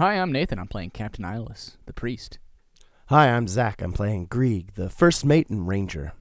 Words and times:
Hi, 0.00 0.14
I'm 0.14 0.32
Nathan. 0.32 0.58
I'm 0.58 0.66
playing 0.66 0.92
Captain 0.92 1.26
Ilis, 1.26 1.76
the 1.84 1.92
priest. 1.92 2.38
Hi, 3.08 3.28
I'm 3.28 3.46
Zach. 3.46 3.82
I'm 3.82 3.92
playing 3.92 4.28
Grieg, 4.30 4.72
the 4.72 4.88
first 4.88 5.26
mate 5.26 5.50
and 5.50 5.68
ranger. 5.68 6.14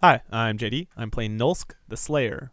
Hi, 0.00 0.22
I'm 0.32 0.58
JD. 0.58 0.88
I'm 0.96 1.12
playing 1.12 1.38
Nulsk, 1.38 1.74
the 1.86 1.96
Slayer. 1.96 2.50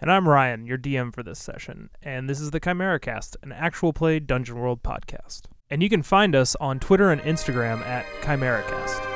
And 0.00 0.10
I'm 0.10 0.26
Ryan, 0.26 0.64
your 0.64 0.78
DM 0.78 1.14
for 1.14 1.22
this 1.22 1.38
session, 1.38 1.90
and 2.02 2.30
this 2.30 2.40
is 2.40 2.50
the 2.50 2.60
Chimera 2.60 2.98
Cast, 2.98 3.36
an 3.42 3.52
actual 3.52 3.92
play 3.92 4.20
Dungeon 4.20 4.58
World 4.58 4.82
podcast. 4.82 5.42
And 5.68 5.82
you 5.82 5.90
can 5.90 6.02
find 6.02 6.34
us 6.34 6.56
on 6.56 6.80
Twitter 6.80 7.10
and 7.10 7.20
Instagram 7.20 7.82
at 7.82 8.06
ChimeraCast. 8.22 9.09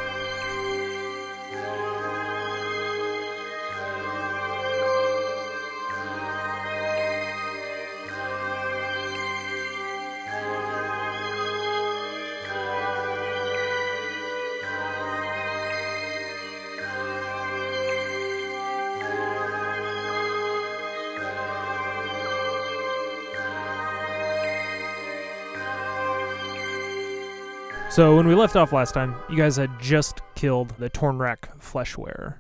So 27.95 28.17
when 28.17 28.27
we 28.27 28.35
left 28.35 28.57
off 28.57 28.73
last 28.73 28.93
time, 28.93 29.15
you 29.31 29.37
guys 29.37 29.57
had 29.57 29.71
just 29.79 30.21
killed 30.35 30.71
the 30.79 30.91
Tornrak 30.91 31.57
Fleshwearer. 31.61 32.39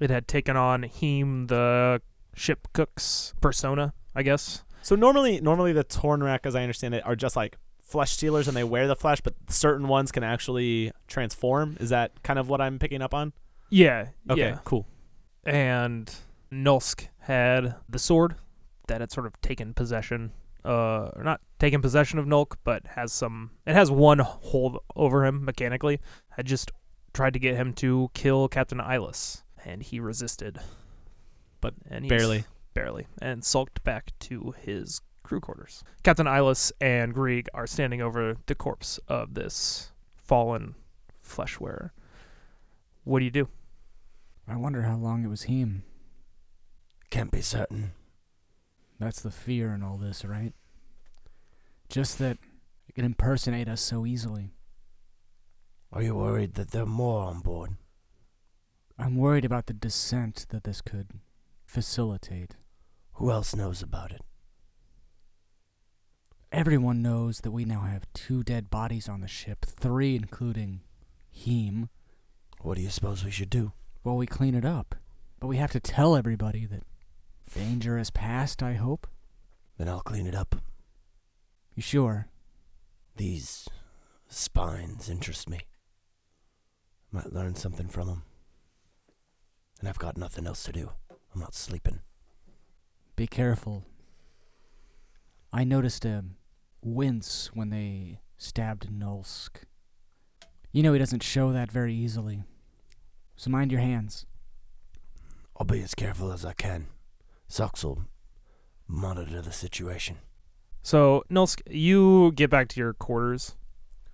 It 0.00 0.08
had 0.08 0.26
taken 0.26 0.56
on 0.56 0.82
Heem, 0.84 1.48
the 1.48 2.00
ship 2.34 2.68
cook's 2.72 3.34
persona, 3.42 3.92
I 4.14 4.22
guess. 4.22 4.64
So 4.80 4.96
normally, 4.96 5.42
normally 5.42 5.74
the 5.74 5.84
Tornrak, 5.84 6.46
as 6.46 6.54
I 6.54 6.62
understand 6.62 6.94
it, 6.94 7.04
are 7.04 7.14
just 7.16 7.36
like 7.36 7.58
flesh 7.82 8.12
stealers 8.12 8.48
and 8.48 8.56
they 8.56 8.64
wear 8.64 8.86
the 8.88 8.96
flesh, 8.96 9.20
but 9.20 9.34
certain 9.50 9.88
ones 9.88 10.10
can 10.10 10.24
actually 10.24 10.90
transform. 11.06 11.76
Is 11.80 11.90
that 11.90 12.22
kind 12.22 12.38
of 12.38 12.48
what 12.48 12.62
I'm 12.62 12.78
picking 12.78 13.02
up 13.02 13.12
on? 13.12 13.34
Yeah. 13.68 14.08
Okay, 14.30 14.40
Yeah. 14.40 14.58
cool. 14.64 14.86
And 15.44 16.10
Nulsk 16.50 17.08
had 17.18 17.74
the 17.90 17.98
sword 17.98 18.36
that 18.88 19.02
had 19.02 19.12
sort 19.12 19.26
of 19.26 19.38
taken 19.42 19.74
possession, 19.74 20.32
uh, 20.64 21.10
or 21.14 21.22
not 21.22 21.42
taken 21.64 21.80
possession 21.80 22.18
of 22.18 22.26
Nulsk, 22.26 22.56
but 22.62 22.86
has 22.88 23.10
some. 23.10 23.50
It 23.66 23.72
has 23.74 23.90
one 23.90 24.18
hold 24.18 24.78
over 24.94 25.24
him 25.24 25.44
mechanically. 25.46 25.98
I 26.36 26.42
just 26.42 26.70
tried 27.14 27.32
to 27.32 27.38
get 27.38 27.56
him 27.56 27.72
to 27.74 28.10
kill 28.12 28.48
Captain 28.48 28.78
Ilis, 28.78 29.42
and 29.64 29.82
he 29.82 29.98
resisted. 29.98 30.58
But 31.62 31.72
and 31.88 32.04
he's- 32.04 32.10
Barely. 32.10 32.44
barely, 32.74 33.06
and 33.22 33.42
sulked 33.42 33.82
back 33.82 34.12
to 34.20 34.52
his 34.58 35.00
crew 35.22 35.40
quarters. 35.40 35.82
Captain 36.02 36.26
Ilis 36.26 36.70
and 36.82 37.14
Grieg 37.14 37.48
are 37.54 37.66
standing 37.66 38.02
over 38.02 38.36
the 38.44 38.54
corpse 38.54 38.98
of 39.08 39.32
this 39.32 39.90
fallen 40.16 40.74
flesh 41.22 41.58
wearer. 41.58 41.94
What 43.04 43.20
do 43.20 43.24
you 43.24 43.30
do? 43.30 43.48
I 44.46 44.56
wonder 44.56 44.82
how 44.82 44.96
long 44.96 45.24
it 45.24 45.28
was 45.28 45.44
him. 45.44 45.84
Can't 47.08 47.30
be 47.30 47.40
certain. 47.40 47.92
That's 48.98 49.22
the 49.22 49.30
fear 49.30 49.72
in 49.72 49.82
all 49.82 49.96
this, 49.96 50.26
right? 50.26 50.52
Just 51.94 52.18
that 52.18 52.38
it 52.88 52.96
can 52.96 53.04
impersonate 53.04 53.68
us 53.68 53.80
so 53.80 54.04
easily. 54.04 54.50
Are 55.92 56.02
you 56.02 56.16
worried 56.16 56.54
that 56.54 56.72
there 56.72 56.82
are 56.82 56.86
more 56.86 57.22
on 57.22 57.38
board? 57.38 57.76
I'm 58.98 59.16
worried 59.16 59.44
about 59.44 59.66
the 59.66 59.74
dissent 59.74 60.46
that 60.48 60.64
this 60.64 60.80
could 60.80 61.10
facilitate. 61.64 62.56
Who 63.12 63.30
else 63.30 63.54
knows 63.54 63.80
about 63.80 64.10
it? 64.10 64.22
Everyone 66.50 67.00
knows 67.00 67.42
that 67.42 67.52
we 67.52 67.64
now 67.64 67.82
have 67.82 68.12
two 68.12 68.42
dead 68.42 68.70
bodies 68.70 69.08
on 69.08 69.20
the 69.20 69.28
ship, 69.28 69.64
three 69.64 70.16
including 70.16 70.80
Heem. 71.30 71.90
What 72.60 72.76
do 72.76 72.82
you 72.82 72.90
suppose 72.90 73.24
we 73.24 73.30
should 73.30 73.50
do? 73.50 73.70
Well, 74.02 74.16
we 74.16 74.26
clean 74.26 74.56
it 74.56 74.64
up. 74.64 74.96
But 75.38 75.46
we 75.46 75.58
have 75.58 75.70
to 75.70 75.78
tell 75.78 76.16
everybody 76.16 76.66
that 76.66 76.82
danger 77.54 77.98
has 77.98 78.10
passed, 78.10 78.64
I 78.64 78.72
hope. 78.72 79.06
Then 79.78 79.88
I'll 79.88 80.00
clean 80.00 80.26
it 80.26 80.34
up. 80.34 80.56
You 81.74 81.82
sure? 81.82 82.28
These 83.16 83.68
spines 84.28 85.08
interest 85.08 85.48
me. 85.48 85.60
Might 87.10 87.32
learn 87.32 87.54
something 87.54 87.88
from 87.88 88.08
them. 88.08 88.22
And 89.80 89.88
I've 89.88 89.98
got 89.98 90.16
nothing 90.16 90.46
else 90.46 90.62
to 90.64 90.72
do. 90.72 90.90
I'm 91.34 91.40
not 91.40 91.54
sleeping. 91.54 92.00
Be 93.16 93.26
careful. 93.26 93.84
I 95.52 95.64
noticed 95.64 96.04
a 96.04 96.24
wince 96.82 97.50
when 97.54 97.70
they 97.70 98.18
stabbed 98.36 98.88
Nulsk. 98.90 99.64
You 100.72 100.82
know 100.82 100.92
he 100.92 100.98
doesn't 100.98 101.22
show 101.22 101.52
that 101.52 101.70
very 101.70 101.94
easily. 101.94 102.42
So 103.36 103.50
mind 103.50 103.72
your 103.72 103.80
hands. 103.80 104.26
I'll 105.56 105.66
be 105.66 105.82
as 105.82 105.94
careful 105.94 106.32
as 106.32 106.44
I 106.44 106.52
can. 106.52 106.86
Socks 107.46 107.84
will 107.84 108.04
monitor 108.88 109.40
the 109.40 109.52
situation. 109.52 110.18
So, 110.84 111.24
Nulsk, 111.30 111.62
you 111.68 112.30
get 112.32 112.50
back 112.50 112.68
to 112.68 112.80
your 112.80 112.92
quarters. 112.92 113.56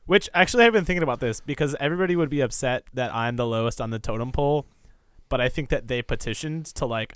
Which 0.06 0.28
actually, 0.34 0.64
I've 0.64 0.72
been 0.72 0.84
thinking 0.84 1.02
about 1.02 1.20
this 1.20 1.40
because 1.40 1.76
everybody 1.78 2.16
would 2.16 2.30
be 2.30 2.40
upset 2.40 2.84
that 2.94 3.14
I'm 3.14 3.36
the 3.36 3.46
lowest 3.46 3.80
on 3.80 3.90
the 3.90 3.98
totem 3.98 4.32
pole, 4.32 4.66
but 5.28 5.40
I 5.40 5.48
think 5.48 5.68
that 5.68 5.86
they 5.86 6.00
petitioned 6.02 6.66
to 6.76 6.86
like 6.86 7.14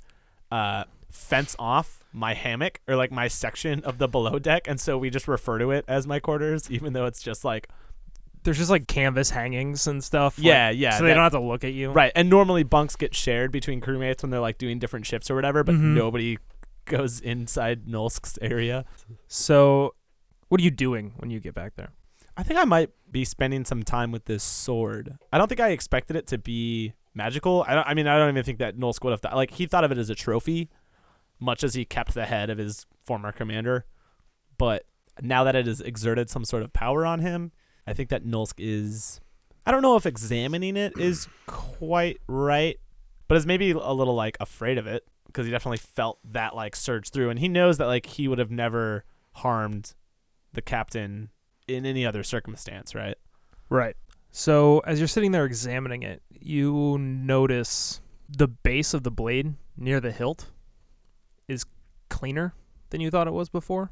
uh, 0.51 0.83
fence 1.09 1.55
off 1.59 2.03
my 2.13 2.33
hammock 2.33 2.79
or 2.87 2.95
like 2.95 3.11
my 3.11 3.27
section 3.27 3.83
of 3.83 3.97
the 3.97 4.07
below 4.07 4.39
deck, 4.39 4.67
and 4.69 4.79
so 4.79 4.97
we 4.97 5.09
just 5.09 5.27
refer 5.27 5.57
to 5.57 5.71
it 5.71 5.83
as 5.89 6.05
my 6.07 6.19
quarters, 6.19 6.69
even 6.75 6.93
though 6.93 7.05
it's 7.05 7.21
just 7.21 7.43
like 7.43 7.67
There's 8.43 8.57
just 8.59 8.69
like 8.69 8.87
canvas 8.87 9.29
hangings 9.29 9.87
and 9.87 10.01
stuff. 10.01 10.37
like- 10.37 10.45
yeah, 10.45 10.69
yeah, 10.69 10.91
so 10.97 11.03
they 11.03 11.09
that- 11.09 11.15
don't 11.15 11.23
have 11.23 11.31
to 11.33 11.39
look 11.41 11.65
at 11.65 11.73
you. 11.73 11.91
right. 11.91 12.13
And 12.15 12.29
normally 12.29 12.63
bunks 12.63 12.95
get 12.95 13.13
shared 13.13 13.51
between 13.51 13.81
crewmates 13.81 14.21
when 14.21 14.29
they're 14.29 14.39
like 14.39 14.57
doing 14.57 14.79
different 14.79 15.05
shifts 15.05 15.29
or 15.29 15.35
whatever, 15.35 15.63
but 15.65 15.75
Mhm. 15.75 15.95
nobody 15.95 16.37
goes 16.85 17.19
inside 17.19 17.85
Nulsk's 17.85 18.37
area. 18.41 18.85
So, 19.27 19.95
what 20.47 20.61
are 20.61 20.63
you 20.63 20.71
doing 20.71 21.13
when 21.17 21.29
you 21.29 21.39
get 21.39 21.53
back 21.53 21.75
there? 21.75 21.89
I 22.37 22.43
think 22.43 22.59
I 22.59 22.65
might 22.65 22.89
be 23.11 23.25
spending 23.25 23.65
some 23.65 23.83
time 23.83 24.11
with 24.11 24.25
this 24.25 24.43
sword. 24.43 25.17
I 25.31 25.37
don't 25.37 25.47
think 25.47 25.61
I 25.61 25.69
expected 25.69 26.15
it 26.15 26.27
to 26.27 26.37
be 26.37 26.93
magical. 27.13 27.63
I, 27.67 27.75
don't, 27.75 27.87
I 27.87 27.93
mean, 27.93 28.07
I 28.07 28.17
don't 28.17 28.29
even 28.29 28.43
think 28.43 28.59
that 28.59 28.77
Nulsk 28.77 29.03
would 29.03 29.11
have 29.11 29.21
thought. 29.21 29.35
Like, 29.35 29.51
he 29.51 29.65
thought 29.65 29.83
of 29.83 29.91
it 29.91 29.97
as 29.97 30.09
a 30.09 30.15
trophy, 30.15 30.69
much 31.39 31.63
as 31.63 31.73
he 31.73 31.85
kept 31.85 32.13
the 32.13 32.25
head 32.25 32.49
of 32.49 32.57
his 32.57 32.85
former 33.05 33.31
commander. 33.31 33.85
But 34.57 34.85
now 35.21 35.43
that 35.45 35.55
it 35.55 35.65
has 35.65 35.81
exerted 35.81 36.29
some 36.29 36.43
sort 36.43 36.63
of 36.63 36.73
power 36.73 37.05
on 37.05 37.19
him, 37.19 37.51
I 37.87 37.93
think 37.93 38.09
that 38.09 38.25
Nulsk 38.25 38.55
is. 38.57 39.21
I 39.65 39.71
don't 39.71 39.81
know 39.81 39.95
if 39.95 40.05
examining 40.05 40.77
it 40.77 40.93
is 40.97 41.27
quite 41.47 42.19
right, 42.27 42.77
but 43.27 43.35
is 43.35 43.47
maybe 43.47 43.71
a 43.71 43.91
little 43.93 44.13
like 44.13 44.37
afraid 44.39 44.77
of 44.77 44.85
it 44.85 45.07
because 45.35 45.45
he 45.45 45.51
definitely 45.51 45.77
felt 45.77 46.17
that 46.23 46.55
like 46.55 46.77
surge 46.77 47.09
through, 47.09 47.29
and 47.29 47.39
he 47.39 47.49
knows 47.49 47.77
that 47.77 47.87
like 47.87 48.05
he 48.05 48.25
would 48.29 48.39
have 48.39 48.51
never 48.51 49.03
harmed 49.33 49.93
the 50.53 50.61
captain 50.61 51.29
in 51.67 51.85
any 51.85 52.05
other 52.05 52.23
circumstance, 52.23 52.95
right? 52.95 53.17
Right. 53.69 53.97
So, 54.31 54.79
as 54.79 54.97
you're 54.99 55.09
sitting 55.09 55.33
there 55.33 55.43
examining 55.43 56.03
it, 56.03 56.21
you 56.29 56.97
notice 56.97 57.99
the 58.29 58.47
base 58.47 58.93
of 58.93 59.03
the 59.03 59.11
blade 59.11 59.55
near 59.75 59.99
the 59.99 60.13
hilt 60.13 60.51
is 61.49 61.65
cleaner 62.09 62.53
than 62.91 63.01
you 63.01 63.11
thought 63.11 63.27
it 63.27 63.33
was 63.33 63.49
before. 63.49 63.91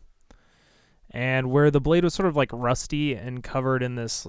And 1.12 1.52
where 1.52 1.70
the 1.70 1.81
blade 1.81 2.06
was 2.06 2.14
sort 2.14 2.30
of 2.30 2.38
like 2.38 2.50
rusty 2.54 3.16
and 3.16 3.44
covered 3.44 3.84
in 3.84 3.96
this 3.96 4.28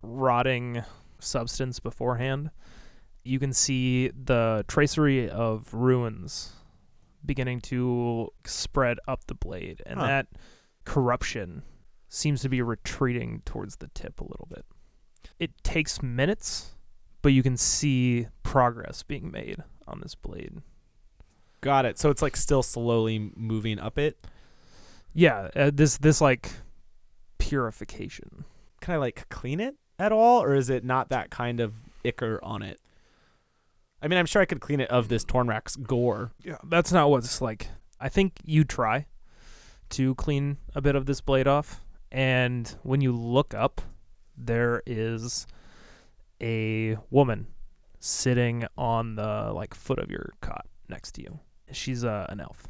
rotting 0.00 0.82
substance 1.18 1.78
beforehand, 1.78 2.50
you 3.24 3.38
can 3.38 3.52
see 3.52 4.08
the 4.10 4.64
tracery 4.68 5.28
of 5.28 5.72
runes 5.72 6.52
beginning 7.24 7.60
to 7.62 8.28
spread 8.44 8.98
up 9.08 9.26
the 9.26 9.34
blade. 9.34 9.82
And 9.86 9.98
Huh. 9.98 10.06
that 10.06 10.26
corruption 10.84 11.62
seems 12.08 12.42
to 12.42 12.48
be 12.48 12.60
retreating 12.62 13.40
towards 13.46 13.76
the 13.76 13.88
tip 13.88 14.20
a 14.20 14.24
little 14.24 14.46
bit. 14.50 14.64
It 15.38 15.52
takes 15.64 16.02
minutes, 16.02 16.74
but 17.22 17.32
you 17.32 17.42
can 17.42 17.56
see 17.56 18.28
progress 18.42 19.02
being 19.02 19.30
made 19.30 19.62
on 19.88 20.00
this 20.00 20.14
blade. 20.14 20.60
Got 21.62 21.86
it. 21.86 21.98
So 21.98 22.10
it's 22.10 22.20
like 22.20 22.36
still 22.36 22.62
slowly 22.62 23.32
moving 23.34 23.78
up 23.78 23.98
it. 23.98 24.18
Yeah, 25.14 25.48
uh, 25.56 25.70
this 25.72 25.96
this 25.96 26.20
like 26.20 26.50
purification. 27.38 28.44
Can 28.80 28.94
I 28.94 28.96
like 28.98 29.28
clean 29.28 29.60
it 29.60 29.76
at 29.98 30.12
all, 30.12 30.42
or 30.42 30.54
is 30.54 30.68
it 30.68 30.84
not 30.84 31.08
that 31.08 31.30
kind 31.30 31.60
of 31.60 31.74
ichor 32.04 32.38
on 32.42 32.62
it? 32.62 32.80
I 34.04 34.06
mean, 34.06 34.18
I'm 34.18 34.26
sure 34.26 34.42
I 34.42 34.44
could 34.44 34.60
clean 34.60 34.80
it 34.80 34.90
of 34.90 35.08
this 35.08 35.24
Tornrak's 35.24 35.76
gore. 35.76 36.32
Yeah, 36.44 36.58
that's 36.64 36.92
not 36.92 37.08
what's 37.08 37.40
like. 37.40 37.68
I 37.98 38.10
think 38.10 38.34
you 38.44 38.62
try 38.62 39.06
to 39.90 40.14
clean 40.16 40.58
a 40.74 40.82
bit 40.82 40.94
of 40.94 41.06
this 41.06 41.22
blade 41.22 41.48
off, 41.48 41.80
and 42.12 42.68
when 42.82 43.00
you 43.00 43.12
look 43.12 43.54
up, 43.54 43.80
there 44.36 44.82
is 44.84 45.46
a 46.38 46.98
woman 47.08 47.46
sitting 47.98 48.66
on 48.76 49.14
the 49.14 49.50
like 49.54 49.72
foot 49.72 49.98
of 49.98 50.10
your 50.10 50.34
cot 50.42 50.66
next 50.90 51.12
to 51.12 51.22
you. 51.22 51.40
She's 51.72 52.04
uh, 52.04 52.26
an 52.28 52.40
elf. 52.40 52.68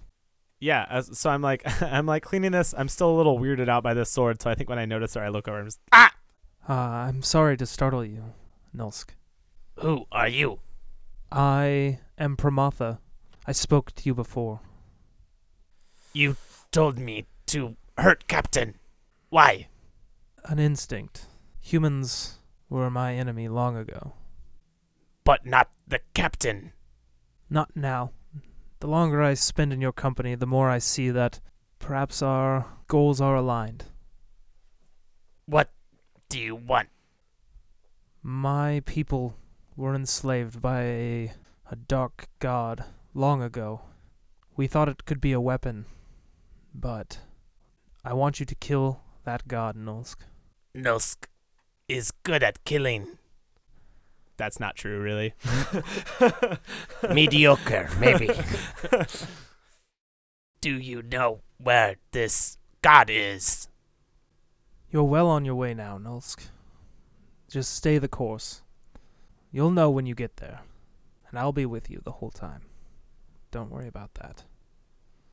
yeah, 0.60 0.86
as, 0.88 1.18
so 1.18 1.30
I'm 1.30 1.42
like 1.42 1.64
I'm 1.82 2.06
like 2.06 2.22
cleaning 2.22 2.52
this. 2.52 2.74
I'm 2.78 2.88
still 2.88 3.10
a 3.10 3.16
little 3.16 3.40
weirded 3.40 3.68
out 3.68 3.82
by 3.82 3.92
this 3.92 4.08
sword, 4.08 4.40
so 4.40 4.50
I 4.50 4.54
think 4.54 4.68
when 4.68 4.78
I 4.78 4.84
notice 4.84 5.14
her, 5.14 5.24
I 5.24 5.30
look 5.30 5.48
over 5.48 5.58
and 5.58 5.66
just 5.66 5.80
Uh, 5.92 6.08
I'm 6.68 7.22
sorry 7.22 7.56
to 7.56 7.66
startle 7.66 8.04
you, 8.04 8.22
Nulsk. 8.74 9.16
Who 9.80 10.06
are 10.12 10.28
you? 10.28 10.60
I 11.30 12.00
am 12.18 12.36
Pramatha. 12.36 12.98
I 13.46 13.52
spoke 13.52 13.92
to 13.96 14.02
you 14.06 14.14
before. 14.14 14.60
You 16.12 16.36
told 16.70 16.98
me 16.98 17.26
to 17.46 17.76
hurt 17.98 18.28
Captain. 18.28 18.76
Why? 19.30 19.68
An 20.44 20.58
instinct. 20.58 21.26
Humans 21.60 22.38
were 22.68 22.90
my 22.90 23.14
enemy 23.14 23.48
long 23.48 23.76
ago. 23.76 24.14
But 25.24 25.44
not 25.44 25.70
the 25.86 26.00
Captain. 26.14 26.72
Not 27.50 27.74
now. 27.74 28.12
The 28.80 28.86
longer 28.86 29.22
I 29.22 29.34
spend 29.34 29.72
in 29.72 29.80
your 29.80 29.92
company, 29.92 30.34
the 30.34 30.46
more 30.46 30.68
I 30.68 30.78
see 30.78 31.10
that 31.10 31.40
perhaps 31.78 32.22
our 32.22 32.66
goals 32.86 33.20
are 33.20 33.34
aligned. 33.34 33.84
What 35.46 35.70
do 36.28 36.38
you 36.38 36.54
want? 36.54 36.88
My 38.22 38.82
people 38.86 39.36
were 39.76 39.94
enslaved 39.94 40.60
by 40.60 40.82
a, 40.82 41.32
a 41.70 41.76
dark 41.76 42.28
god 42.38 42.84
long 43.12 43.42
ago. 43.42 43.82
We 44.56 44.66
thought 44.66 44.88
it 44.88 45.04
could 45.04 45.20
be 45.20 45.32
a 45.32 45.40
weapon, 45.40 45.86
but 46.74 47.18
I 48.04 48.12
want 48.12 48.38
you 48.40 48.46
to 48.46 48.54
kill 48.54 49.00
that 49.24 49.48
god, 49.48 49.76
Nulsk. 49.76 50.16
Nulsk 50.76 51.26
is 51.88 52.12
good 52.22 52.42
at 52.42 52.62
killing. 52.64 53.18
that's 54.36 54.60
not 54.60 54.76
true, 54.76 55.00
really. 55.00 55.34
Mediocre, 57.10 57.88
maybe. 57.98 58.30
do 60.60 60.78
you 60.78 61.02
know 61.02 61.40
where 61.58 61.96
this 62.12 62.58
god 62.82 63.08
is? 63.10 63.68
You're 64.90 65.04
well 65.04 65.26
on 65.28 65.44
your 65.44 65.54
way 65.56 65.74
now, 65.74 65.98
Nulsk. 65.98 66.48
Just 67.48 67.74
stay 67.74 67.98
the 67.98 68.08
course. 68.08 68.62
You'll 69.54 69.70
know 69.70 69.88
when 69.88 70.04
you 70.04 70.16
get 70.16 70.38
there, 70.38 70.62
and 71.28 71.38
I'll 71.38 71.52
be 71.52 71.64
with 71.64 71.88
you 71.88 72.00
the 72.02 72.10
whole 72.10 72.32
time. 72.32 72.62
Don't 73.52 73.70
worry 73.70 73.86
about 73.86 74.14
that. 74.14 74.42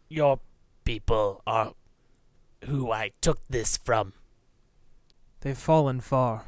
Your 0.10 0.40
people 0.86 1.42
are 1.48 1.74
who 2.66 2.92
I 2.92 3.14
took 3.20 3.40
this 3.50 3.78
from. 3.78 4.14
They've 5.40 5.58
fallen 5.58 6.02
far 6.02 6.44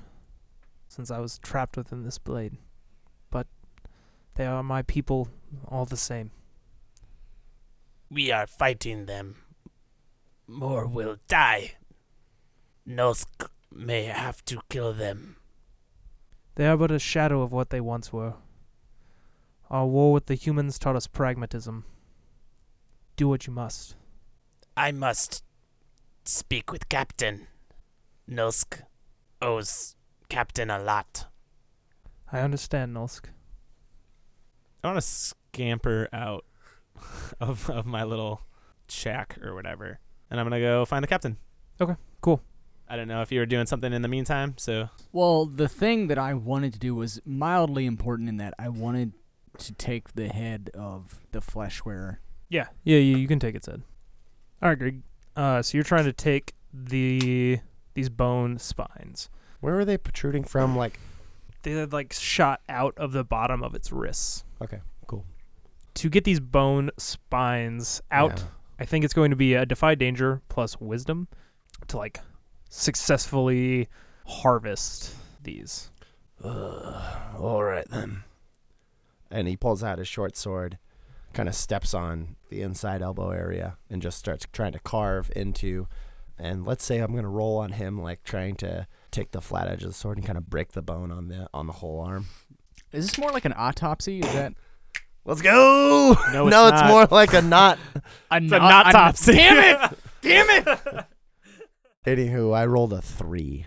since 0.88 1.10
I 1.10 1.18
was 1.18 1.40
trapped 1.40 1.76
within 1.76 2.04
this 2.04 2.20
blade, 2.20 2.58
but 3.32 3.48
they 4.36 4.46
are 4.46 4.62
my 4.62 4.84
people 4.84 5.30
all 5.68 5.86
the 5.86 5.98
same. 5.98 6.30
We 8.08 8.32
are 8.32 8.46
fighting 8.46 9.08
them. 9.08 9.38
More 10.46 10.86
will 10.86 11.18
die. 11.28 11.72
Nosk 12.88 13.50
may 13.72 14.04
have 14.04 14.46
to 14.46 14.62
kill 14.70 14.94
them. 14.94 15.38
They 16.56 16.68
are 16.68 16.78
but 16.78 16.92
a 16.92 17.00
shadow 17.00 17.42
of 17.42 17.52
what 17.52 17.70
they 17.70 17.82
once 17.82 18.14
were. 18.14 18.36
Our 19.70 19.88
war 19.88 20.14
with 20.14 20.28
the 20.28 20.36
humans 20.36 20.78
taught 20.78 20.96
us 20.96 21.08
pragmatism. 21.08 21.86
Do 23.16 23.28
what 23.28 23.48
you 23.48 23.54
must. 23.54 23.96
I 24.78 24.92
must 24.92 25.44
speak 26.26 26.72
with 26.72 26.90
Captain. 26.90 27.48
Nosk 28.30 28.82
owes 29.42 29.96
Captain 30.30 30.70
a 30.70 30.80
lot. 30.80 31.26
I 32.32 32.40
understand, 32.40 32.96
Nulsk. 32.96 33.26
I 34.84 34.88
want 34.88 34.98
to 34.98 35.02
scamper 35.02 36.10
out 36.12 36.46
of 37.40 37.70
of 37.70 37.86
my 37.86 38.04
little 38.04 38.42
shack 38.88 39.38
or 39.42 39.54
whatever, 39.54 40.00
and 40.30 40.40
I'm 40.40 40.46
gonna 40.46 40.60
go 40.60 40.86
find 40.86 41.04
the 41.04 41.08
captain. 41.08 41.38
Okay, 41.80 41.96
cool. 42.22 42.42
I 42.94 42.96
don't 42.96 43.08
know 43.08 43.24
if 43.24 43.32
you 43.32 43.40
were 43.40 43.48
doing 43.48 43.66
something 43.66 43.92
in 43.92 44.04
the 44.04 44.08
meantime, 44.08 44.54
so 44.58 44.88
Well, 45.12 45.48
the 45.48 45.68
thing 45.68 46.10
that 46.10 46.20
I 46.20 46.36
wanted 46.36 46.74
to 46.74 46.80
do 46.80 46.94
was 46.94 47.20
mildly 47.26 47.88
important 47.88 48.30
in 48.30 48.38
that 48.38 48.54
I 48.60 48.70
wanted 48.70 49.14
to 49.58 49.74
take 49.74 50.14
the 50.14 50.28
head 50.28 50.70
of 50.76 51.20
the 51.32 51.42
flesh 51.42 51.84
wearer. 51.84 52.20
Yeah, 52.50 52.68
yeah, 52.84 53.00
you, 53.00 53.18
you 53.18 53.28
can 53.28 53.40
take 53.40 53.56
it, 53.56 53.66
Sid. 53.66 53.82
All 54.62 54.70
right, 54.70 54.78
Greg. 54.78 55.02
Uh, 55.36 55.64
so 55.64 55.76
you're 55.76 55.84
trying 55.84 56.06
to 56.06 56.14
take 56.14 56.54
the 56.72 57.58
these 57.96 58.10
bone 58.10 58.60
spines. 58.60 59.28
Where 59.60 59.74
were 59.74 59.86
they 59.86 59.98
protruding 59.98 60.44
from? 60.44 60.76
Like, 60.78 61.00
They 61.64 61.72
had 61.72 61.94
like 61.94 62.14
shot 62.14 62.62
out 62.70 62.94
of 62.98 63.12
the 63.12 63.24
bottom 63.24 63.64
of 63.64 63.74
its 63.74 63.92
wrists. 63.92 64.44
okay, 64.62 64.82
cool. 65.08 65.26
To 65.96 66.10
get 66.12 66.26
these 66.26 66.40
bone 66.40 66.92
spines 67.00 68.04
out, 68.12 68.38
Yeah. 68.38 68.46
I 68.82 68.86
think 68.86 69.04
it's 69.04 69.16
going 69.16 69.32
to 69.32 69.36
be 69.38 69.56
a 69.56 69.66
defy 69.66 69.96
danger 69.96 70.44
plus 70.48 70.80
wisdom 70.80 71.28
to 71.88 71.98
like 71.98 72.20
successfully 72.74 73.88
harvest 74.26 75.16
these. 75.44 75.92
Ugh, 76.44 77.40
all 77.40 77.64
right 77.64 77.88
then. 77.90 78.24
And 79.30 79.48
he 79.48 79.56
pulls 79.56 79.84
out 79.84 80.00
his 80.00 80.08
short 80.08 80.36
sword, 80.36 80.78
kind 81.34 81.48
of 81.48 81.56
steps 81.56 81.94
on 81.94 82.36
the 82.50 82.62
inside 82.62 83.02
elbow 83.02 83.30
area, 83.30 83.78
and 83.90 84.02
just 84.02 84.18
starts 84.18 84.48
trying 84.52 84.74
to 84.74 84.80
carve 84.80 85.32
into. 85.36 85.88
And 86.38 86.66
let's 86.66 86.84
say 86.84 87.00
I'm 87.00 87.14
gonna 87.14 87.30
roll 87.30 87.58
on 87.58 87.74
him, 87.74 88.02
like 88.02 88.24
trying 88.24 88.56
to 88.58 88.88
take 89.12 89.32
the 89.32 89.42
flat 89.42 89.68
edge 89.68 89.84
of 89.84 89.90
the 89.90 89.94
sword 89.94 90.18
and 90.18 90.26
kind 90.26 90.38
of 90.38 90.50
break 90.50 90.72
the 90.72 90.82
bone 90.82 91.12
on 91.12 91.28
the 91.28 91.48
on 91.54 91.68
the 91.68 91.74
whole 91.74 92.00
arm. 92.02 92.26
Is 92.92 93.08
this 93.08 93.18
more 93.18 93.32
like 93.32 93.46
an 93.46 93.54
autopsy? 93.56 94.20
Is 94.20 94.34
that 94.34 94.54
Let's 95.26 95.42
go! 95.42 96.18
No, 96.34 96.48
it's 96.48 96.52
no, 96.52 96.68
it's 96.68 96.82
not. 96.82 96.90
more 96.90 97.06
like 97.06 97.34
a 97.34 97.42
knot. 97.42 97.80
a, 98.32 98.38
it's 98.38 98.52
a 98.52 98.60
not 98.60 98.92
topsy. 98.92 99.34
Damn 99.34 99.92
it! 99.92 99.98
Damn 100.22 100.50
it! 100.50 101.06
Anywho, 102.06 102.56
I 102.56 102.66
rolled 102.66 102.94
a 102.94 103.02
three. 103.02 103.66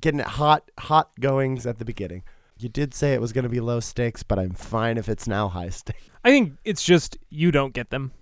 Getting 0.00 0.20
it 0.20 0.26
hot, 0.26 0.70
hot 0.78 1.10
goings 1.20 1.66
at 1.66 1.78
the 1.78 1.84
beginning. 1.84 2.22
You 2.58 2.68
did 2.68 2.94
say 2.94 3.14
it 3.14 3.20
was 3.20 3.32
going 3.32 3.44
to 3.44 3.48
be 3.48 3.60
low 3.60 3.80
stakes, 3.80 4.22
but 4.22 4.38
I'm 4.38 4.52
fine 4.52 4.98
if 4.98 5.08
it's 5.08 5.26
now 5.26 5.48
high 5.48 5.70
stakes. 5.70 6.02
I 6.24 6.30
think 6.30 6.54
it's 6.64 6.84
just 6.84 7.16
you 7.30 7.50
don't 7.50 7.72
get 7.74 7.90
them. 7.90 8.12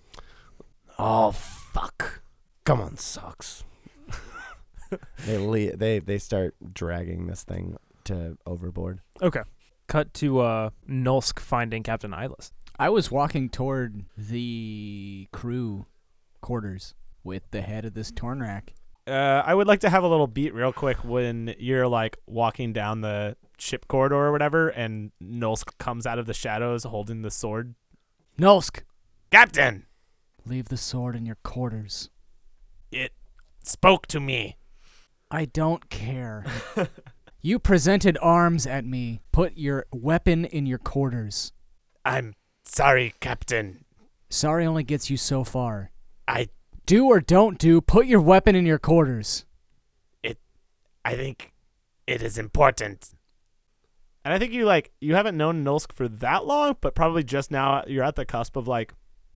Oh 0.99 1.33
fuck! 1.33 2.23
Come 2.65 2.81
on, 2.81 2.97
sucks. 2.97 3.65
they 5.27 5.39
le- 5.39 5.77
they 5.77 5.99
they 5.99 6.19
start 6.19 6.55
dragging 6.73 7.27
this 7.27 7.43
thing 7.43 7.77
to 8.05 8.39
overboard. 8.47 9.01
Okay. 9.21 9.43
Cut 9.89 10.13
to 10.15 10.41
uh 10.41 10.71
Nulsk 10.89 11.39
finding 11.39 11.83
Captain 11.83 12.13
Ilis. 12.13 12.53
I 12.79 12.91
was 12.91 13.11
walking 13.11 13.49
toward 13.49 14.05
the 14.17 15.29
crew 15.33 15.87
quarters 16.41 16.95
with 17.25 17.43
the 17.51 17.63
head 17.63 17.85
of 17.85 17.95
this 17.95 18.13
Tornrak. 18.13 18.69
Uh, 19.09 19.43
I 19.45 19.55
would 19.55 19.67
like 19.67 19.81
to 19.81 19.91
have 19.91 20.03
a 20.05 20.09
little 20.09 20.27
beat 20.27 20.53
real 20.53 20.73
quick 20.73 20.99
when 20.99 21.55
you're 21.59 21.89
like 21.89 22.19
walking 22.27 22.73
down 22.73 23.01
the 23.01 23.37
ship 23.59 23.89
corridor 23.89 24.17
or 24.17 24.33
whatever, 24.33 24.69
and 24.69 25.13
Nulsk 25.23 25.79
comes 25.79 26.07
out 26.07 26.19
of 26.19 26.27
the 26.27 26.35
shadows 26.35 26.85
holding 26.85 27.23
the 27.23 27.31
sword. 27.31 27.75
Nulsk, 28.39 28.83
Captain, 29.31 29.87
leave 30.45 30.69
the 30.69 30.77
sword 30.77 31.17
in 31.17 31.27
your 31.27 31.39
quarters. 31.43 32.11
it 32.93 33.13
spoke 33.63 34.07
to 34.09 34.21
me. 34.21 34.57
I 35.31 35.45
don't 35.45 35.91
care. 35.91 36.45
you 37.43 37.59
presented 37.59 38.17
arms 38.23 38.67
at 38.67 38.85
me. 38.85 39.21
Put 39.33 39.57
your 39.57 39.87
weapon 39.93 40.45
in 40.45 40.67
your 40.67 40.79
quarters. 40.79 41.53
I'm 42.05 42.35
sorry, 42.65 43.15
Captain. 43.21 43.85
Sorry 44.31 44.65
only 44.67 44.85
gets 44.85 45.11
you 45.11 45.17
so 45.17 45.45
far. 45.45 45.91
I 46.27 46.49
Do 46.89 47.05
or 47.05 47.21
don't 47.21 47.59
do, 47.59 47.83
put 47.83 48.07
your 48.07 48.23
weapon 48.23 48.57
in 48.57 48.65
your 48.65 48.79
quarters. 48.79 49.45
It, 50.23 50.39
I 51.05 51.17
think 51.17 51.53
it 52.07 52.23
is 52.23 52.39
important. 52.39 53.11
And 54.25 54.33
I 54.33 54.39
think 54.39 54.55
you 54.55 54.65
like 54.65 54.91
you 54.99 55.15
haven't 55.15 55.37
known 55.37 55.63
Nulsk 55.63 55.93
for 55.93 56.09
that 56.09 56.47
long, 56.47 56.77
but 56.81 56.95
probably 56.95 57.23
just 57.23 57.51
now 57.51 57.85
you're 57.87 58.05
at 58.05 58.17
the 58.17 58.25
cusp 58.25 58.57
of 58.57 58.67
like 58.67 58.95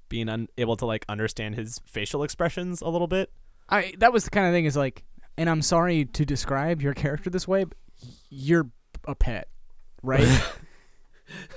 being 0.09 0.31
unable 0.31 0.77
to 0.77 0.87
like 0.87 1.05
understand 1.11 1.55
his 1.57 1.79
facial 1.85 2.23
expressions 2.23 2.81
a 2.81 2.89
little 2.89 3.07
bit. 3.07 3.31
I 3.69 3.93
that 3.99 4.15
was 4.15 4.25
the 4.25 4.31
kind 4.31 4.47
of 4.47 4.55
thing 4.55 4.65
is 4.65 4.75
like 4.75 5.05
and 5.37 5.51
I'm 5.51 5.61
sorry 5.61 6.07
to 6.07 6.25
describe 6.25 6.81
your 6.81 6.95
character 6.95 7.29
this 7.29 7.47
way, 7.47 7.65
but 7.65 7.77
you're 8.31 8.71
a 9.05 9.15
pet, 9.15 9.49
right? 10.03 10.27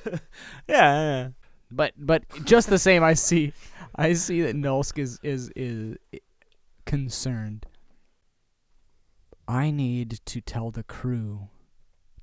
Yeah, 0.04 0.20
yeah, 0.68 1.02
yeah. 1.22 1.30
but 1.72 1.94
but 1.98 2.24
just 2.44 2.70
the 2.70 2.80
same 2.80 3.02
I 3.02 3.14
see 3.14 3.54
I 3.96 4.14
see 4.14 4.42
that 4.42 4.56
Nulsk 4.56 4.98
is 4.98 5.20
is 5.24 5.50
is 5.56 5.98
concerned. 6.86 7.66
I 9.48 9.72
need 9.72 10.20
to 10.26 10.42
tell 10.42 10.72
the 10.72 10.84
crew 10.84 11.50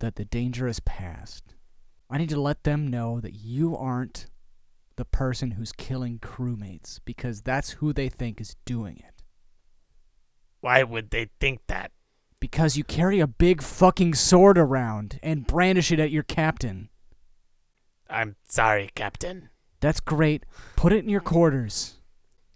that 0.00 0.16
the 0.16 0.24
danger 0.24 0.66
is 0.66 0.80
past. 0.80 1.54
I 2.10 2.18
need 2.18 2.28
to 2.30 2.40
let 2.40 2.64
them 2.64 2.88
know 2.88 3.20
that 3.20 3.34
you 3.34 3.76
aren't 3.76 4.26
the 4.96 5.04
person 5.04 5.52
who's 5.52 5.72
killing 5.72 6.18
crewmates 6.18 7.00
because 7.04 7.40
that's 7.42 7.70
who 7.70 7.92
they 7.92 8.08
think 8.08 8.40
is 8.40 8.56
doing 8.64 8.98
it. 8.98 9.22
Why 10.60 10.82
would 10.82 11.10
they 11.10 11.30
think 11.40 11.60
that? 11.68 11.92
Because 12.38 12.76
you 12.76 12.84
carry 12.84 13.20
a 13.20 13.26
big 13.26 13.62
fucking 13.62 14.14
sword 14.14 14.58
around 14.58 15.18
and 15.22 15.46
brandish 15.46 15.90
it 15.92 16.00
at 16.00 16.10
your 16.10 16.24
captain. 16.24 16.88
I'm 18.10 18.36
sorry, 18.48 18.90
Captain. 18.94 19.48
That's 19.82 20.00
great. 20.00 20.46
Put 20.76 20.92
it 20.94 21.02
in 21.04 21.10
your 21.10 21.20
quarters. 21.20 21.98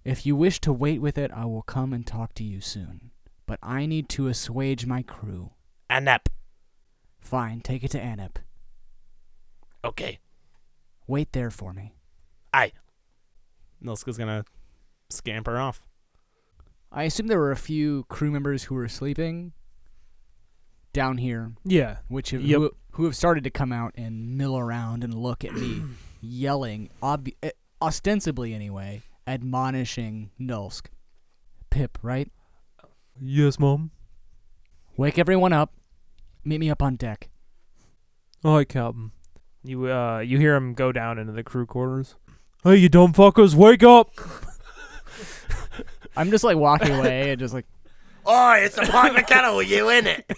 If 0.05 0.25
you 0.25 0.35
wish 0.37 0.61
to 0.61 0.73
wait 0.73 1.01
with 1.03 1.19
it, 1.19 1.31
I 1.35 1.45
will 1.45 1.63
come 1.63 1.93
and 1.93 2.07
talk 2.07 2.33
to 2.35 2.45
you 2.45 2.61
soon. 2.63 3.11
But 3.47 3.59
I 3.63 3.85
need 3.85 4.09
to 4.11 4.29
assuage 4.29 4.87
my 4.87 5.03
crew. 5.03 5.51
Anep. 5.91 6.27
Fine, 7.19 7.61
take 7.61 7.83
it 7.85 7.91
to 7.91 8.01
Anep. 8.01 8.37
Okay. 9.85 10.21
Wait 11.09 11.33
there 11.33 11.51
for 11.51 11.73
me. 11.73 11.93
Aye. 12.55 12.73
Nilska's 13.85 14.17
gonna 14.17 14.45
scamper 15.11 15.59
off. 15.59 15.83
I 16.93 17.03
assume 17.05 17.27
there 17.27 17.39
were 17.41 17.51
a 17.53 17.57
few 17.57 18.05
crew 18.05 18.31
members 18.31 18.65
who 18.65 18.75
were 18.77 18.89
sleeping 18.89 19.53
down 20.93 21.19
here, 21.19 21.53
Yeah. 21.65 21.99
which 22.09 22.31
have, 22.31 22.43
Yep. 22.43 22.59
who, 22.59 22.71
who 22.93 23.05
have 23.05 23.17
started 23.17 23.45
to 23.45 23.51
come 23.51 23.73
out 23.73 23.93
and 23.97 24.37
mill 24.39 24.57
around 24.57 25.05
and 25.05 25.13
look 25.15 25.45
at 25.45 25.53
me, 25.55 25.83
yelling, 26.21 26.91
ob- 27.03 27.29
eh, 27.43 27.51
ostensibly 27.81 28.55
anyway, 28.55 29.03
admonishing 29.27 30.31
Nulsk. 30.41 30.87
Pip, 31.71 31.99
right? 32.03 32.31
Yes, 33.21 33.59
mom. 33.59 33.91
Wake 34.97 35.19
everyone 35.19 35.53
up. 35.53 35.73
Meet 36.45 36.59
me 36.61 36.71
up 36.71 36.83
on 36.83 36.97
deck. 36.97 37.29
Hi, 38.43 38.65
Captain. 38.65 39.11
You 39.65 39.91
uh, 39.91 40.21
you 40.21 40.39
hear 40.39 40.55
him 40.55 40.75
go 40.75 40.93
down 40.93 41.19
into 41.19 41.33
the 41.33 41.43
crew 41.43 41.67
quarters. 41.67 42.15
Hey, 42.63 42.77
you 42.77 42.89
dumb 42.89 43.13
fuckers, 43.13 43.55
wake 43.55 43.83
up! 43.83 44.11
I'm 46.17 46.31
just 46.31 46.45
like 46.45 46.57
walking 46.57 46.93
away 46.95 47.31
and 47.31 47.39
just 47.39 47.53
like, 47.53 47.67
oh, 48.27 48.53
it's 48.53 48.79
a 48.79 48.83
pot 48.83 49.09
and 49.09 49.19
a 49.19 49.23
kettle 49.23 49.63
you 49.63 49.89
in 49.91 50.07
it. 50.07 50.31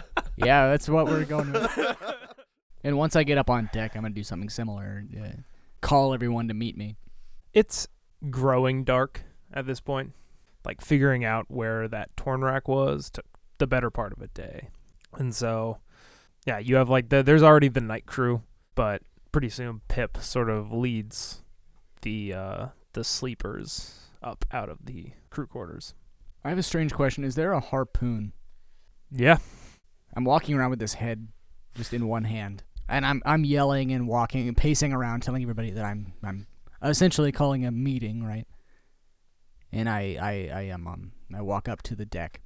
yeah, 0.44 0.68
that's 0.68 0.88
what 0.88 1.06
we're 1.06 1.24
going 1.24 1.52
with. 1.52 1.96
and 2.84 2.96
once 2.96 3.16
I 3.16 3.24
get 3.24 3.38
up 3.38 3.50
on 3.50 3.70
deck, 3.72 3.92
I'm 3.94 4.02
going 4.02 4.12
to 4.12 4.18
do 4.18 4.24
something 4.24 4.50
similar. 4.50 5.04
Uh, 5.18 5.40
call 5.80 6.14
everyone 6.14 6.48
to 6.48 6.54
meet 6.54 6.76
me. 6.76 6.96
It's 7.52 7.86
growing 8.30 8.84
dark 8.84 9.22
at 9.52 9.66
this 9.66 9.80
point. 9.80 10.12
Like 10.64 10.80
figuring 10.80 11.24
out 11.24 11.46
where 11.48 11.88
that 11.88 12.16
Tornrak 12.16 12.68
was 12.68 13.10
took 13.10 13.26
the 13.58 13.66
better 13.66 13.90
part 13.90 14.12
of 14.12 14.22
a 14.22 14.28
day. 14.28 14.68
And 15.14 15.34
so, 15.34 15.78
yeah, 16.46 16.58
you 16.58 16.76
have 16.76 16.88
like 16.88 17.10
the 17.10 17.22
there's 17.22 17.42
already 17.42 17.68
the 17.68 17.80
night 17.80 18.06
crew, 18.06 18.42
but 18.74 19.02
pretty 19.30 19.50
soon 19.50 19.82
Pip 19.88 20.18
sort 20.18 20.48
of 20.48 20.72
leads 20.72 21.42
the 22.02 22.32
uh 22.32 22.66
the 22.94 23.04
sleepers 23.04 24.08
up 24.22 24.44
out 24.52 24.68
of 24.68 24.86
the 24.86 25.12
crew 25.30 25.46
quarters. 25.46 25.94
I 26.44 26.48
have 26.48 26.58
a 26.58 26.62
strange 26.62 26.92
question. 26.92 27.24
Is 27.24 27.34
there 27.34 27.52
a 27.52 27.60
harpoon? 27.60 28.32
Yeah. 29.10 29.38
I'm 30.14 30.24
walking 30.24 30.54
around 30.56 30.70
with 30.70 30.78
this 30.78 30.94
head 30.94 31.28
just 31.74 31.92
in 31.92 32.06
one 32.06 32.24
hand, 32.24 32.62
and 32.88 33.04
I'm 33.04 33.22
I'm 33.26 33.44
yelling 33.44 33.92
and 33.92 34.06
walking 34.08 34.48
and 34.48 34.56
pacing 34.56 34.92
around, 34.92 35.22
telling 35.22 35.42
everybody 35.42 35.70
that 35.70 35.84
I'm 35.84 36.12
I'm 36.22 36.46
essentially 36.82 37.32
calling 37.32 37.64
a 37.64 37.70
meeting, 37.70 38.24
right? 38.24 38.46
And 39.72 39.88
I 39.88 40.16
I 40.20 40.58
I 40.58 40.62
am 40.62 40.86
um 40.86 41.12
I 41.34 41.42
walk 41.42 41.68
up 41.68 41.82
to 41.82 41.96
the 41.96 42.06
deck 42.06 42.40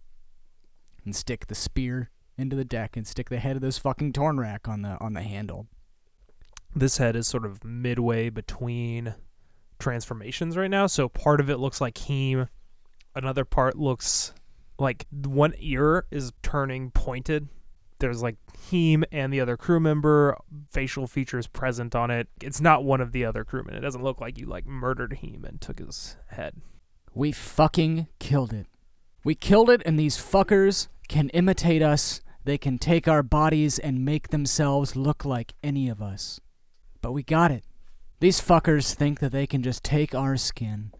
and 1.04 1.14
stick 1.14 1.46
the 1.46 1.54
spear 1.54 2.10
into 2.36 2.56
the 2.56 2.64
deck 2.64 2.96
and 2.96 3.06
stick 3.06 3.28
the 3.28 3.38
head 3.38 3.56
of 3.56 3.62
this 3.62 3.78
fucking 3.78 4.12
Tornrak 4.12 4.68
on 4.68 4.82
the 4.82 4.96
on 5.00 5.14
the 5.14 5.22
handle. 5.22 5.66
This 6.74 6.98
head 6.98 7.16
is 7.16 7.26
sort 7.26 7.44
of 7.44 7.64
midway 7.64 8.30
between 8.30 9.14
transformations 9.78 10.56
right 10.56 10.70
now. 10.70 10.86
So 10.86 11.08
part 11.08 11.40
of 11.40 11.50
it 11.50 11.58
looks 11.58 11.80
like 11.80 11.98
Heem, 11.98 12.48
another 13.14 13.44
part 13.44 13.76
looks 13.76 14.32
like 14.78 15.06
one 15.10 15.54
ear 15.58 16.06
is 16.10 16.32
turning 16.42 16.90
pointed. 16.90 17.48
There's 18.00 18.22
like 18.22 18.36
Heem 18.70 19.04
and 19.10 19.32
the 19.32 19.40
other 19.40 19.56
crew 19.56 19.80
member 19.80 20.36
facial 20.70 21.06
features 21.06 21.46
present 21.46 21.94
on 21.94 22.10
it. 22.10 22.28
It's 22.40 22.60
not 22.60 22.84
one 22.84 23.00
of 23.00 23.12
the 23.12 23.24
other 23.24 23.44
crewmen. 23.44 23.74
It 23.74 23.80
doesn't 23.80 24.02
look 24.02 24.20
like 24.20 24.38
you 24.38 24.46
like 24.46 24.66
murdered 24.66 25.14
Heem 25.14 25.44
and 25.44 25.60
took 25.60 25.78
his 25.78 26.16
head. 26.28 26.60
We 27.14 27.32
fucking 27.32 28.06
killed 28.18 28.52
it. 28.52 28.66
We 29.24 29.34
killed 29.34 29.70
it, 29.70 29.82
and 29.84 29.98
these 29.98 30.16
fuckers 30.16 30.88
can 31.08 31.28
imitate 31.30 31.82
us. 31.82 32.20
They 32.44 32.58
can 32.58 32.78
take 32.78 33.08
our 33.08 33.22
bodies 33.22 33.78
and 33.78 34.04
make 34.04 34.28
themselves 34.28 34.94
look 34.94 35.24
like 35.24 35.54
any 35.62 35.88
of 35.88 36.00
us. 36.00 36.40
But 37.02 37.12
we 37.12 37.22
got 37.22 37.50
it. 37.50 37.64
These 38.20 38.40
fuckers 38.40 38.94
think 38.94 39.20
that 39.20 39.32
they 39.32 39.46
can 39.46 39.62
just 39.62 39.84
take 39.84 40.14
our 40.14 40.36
skin, 40.36 40.92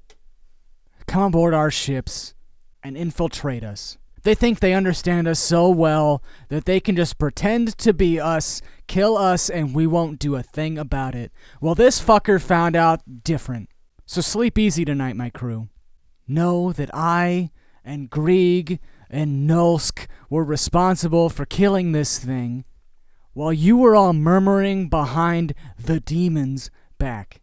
come 1.06 1.22
aboard 1.22 1.54
our 1.54 1.70
ships, 1.70 2.34
and 2.82 2.96
infiltrate 2.96 3.64
us. 3.64 3.98
They 4.28 4.35
think 4.35 4.61
they 4.61 4.75
understand 4.75 5.26
us 5.26 5.38
so 5.38 5.70
well 5.70 6.23
that 6.50 6.66
they 6.66 6.80
can 6.80 6.94
just 6.94 7.16
pretend 7.16 7.78
to 7.78 7.94
be 7.94 8.20
us, 8.20 8.61
kill 8.87 9.16
us, 9.16 9.49
and 9.49 9.75
we 9.75 9.87
won't 9.87 10.18
do 10.18 10.35
a 10.35 10.42
thing 10.42 10.76
about 10.76 11.14
it. 11.14 11.32
Well, 11.62 11.75
this 11.75 11.99
fucker 11.99 12.38
found 12.38 12.76
out 12.76 13.25
different. 13.25 13.70
So 14.04 14.20
sleep 14.20 14.58
easy 14.58 14.85
tonight, 14.85 15.16
my 15.16 15.30
crew. 15.30 15.70
Know 16.26 16.75
that 16.75 16.90
I 16.92 17.52
and 17.82 18.11
Grieg 18.11 18.80
and 19.08 19.49
Nulsk 19.49 20.06
were 20.28 20.44
responsible 20.44 21.30
for 21.30 21.47
killing 21.47 21.92
this 21.92 22.18
thing, 22.18 22.66
while 23.32 23.54
you 23.54 23.78
were 23.78 23.97
all 23.97 24.12
murmuring 24.12 24.90
behind 24.90 25.54
the 25.82 26.00
demon's 26.00 26.70
back. 26.99 27.40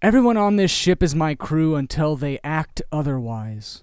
Everyone 0.00 0.36
on 0.36 0.54
this 0.54 0.70
ship 0.70 1.02
is 1.02 1.12
my 1.12 1.34
crew 1.34 1.74
until 1.74 2.14
they 2.14 2.38
act 2.44 2.82
otherwise. 2.92 3.82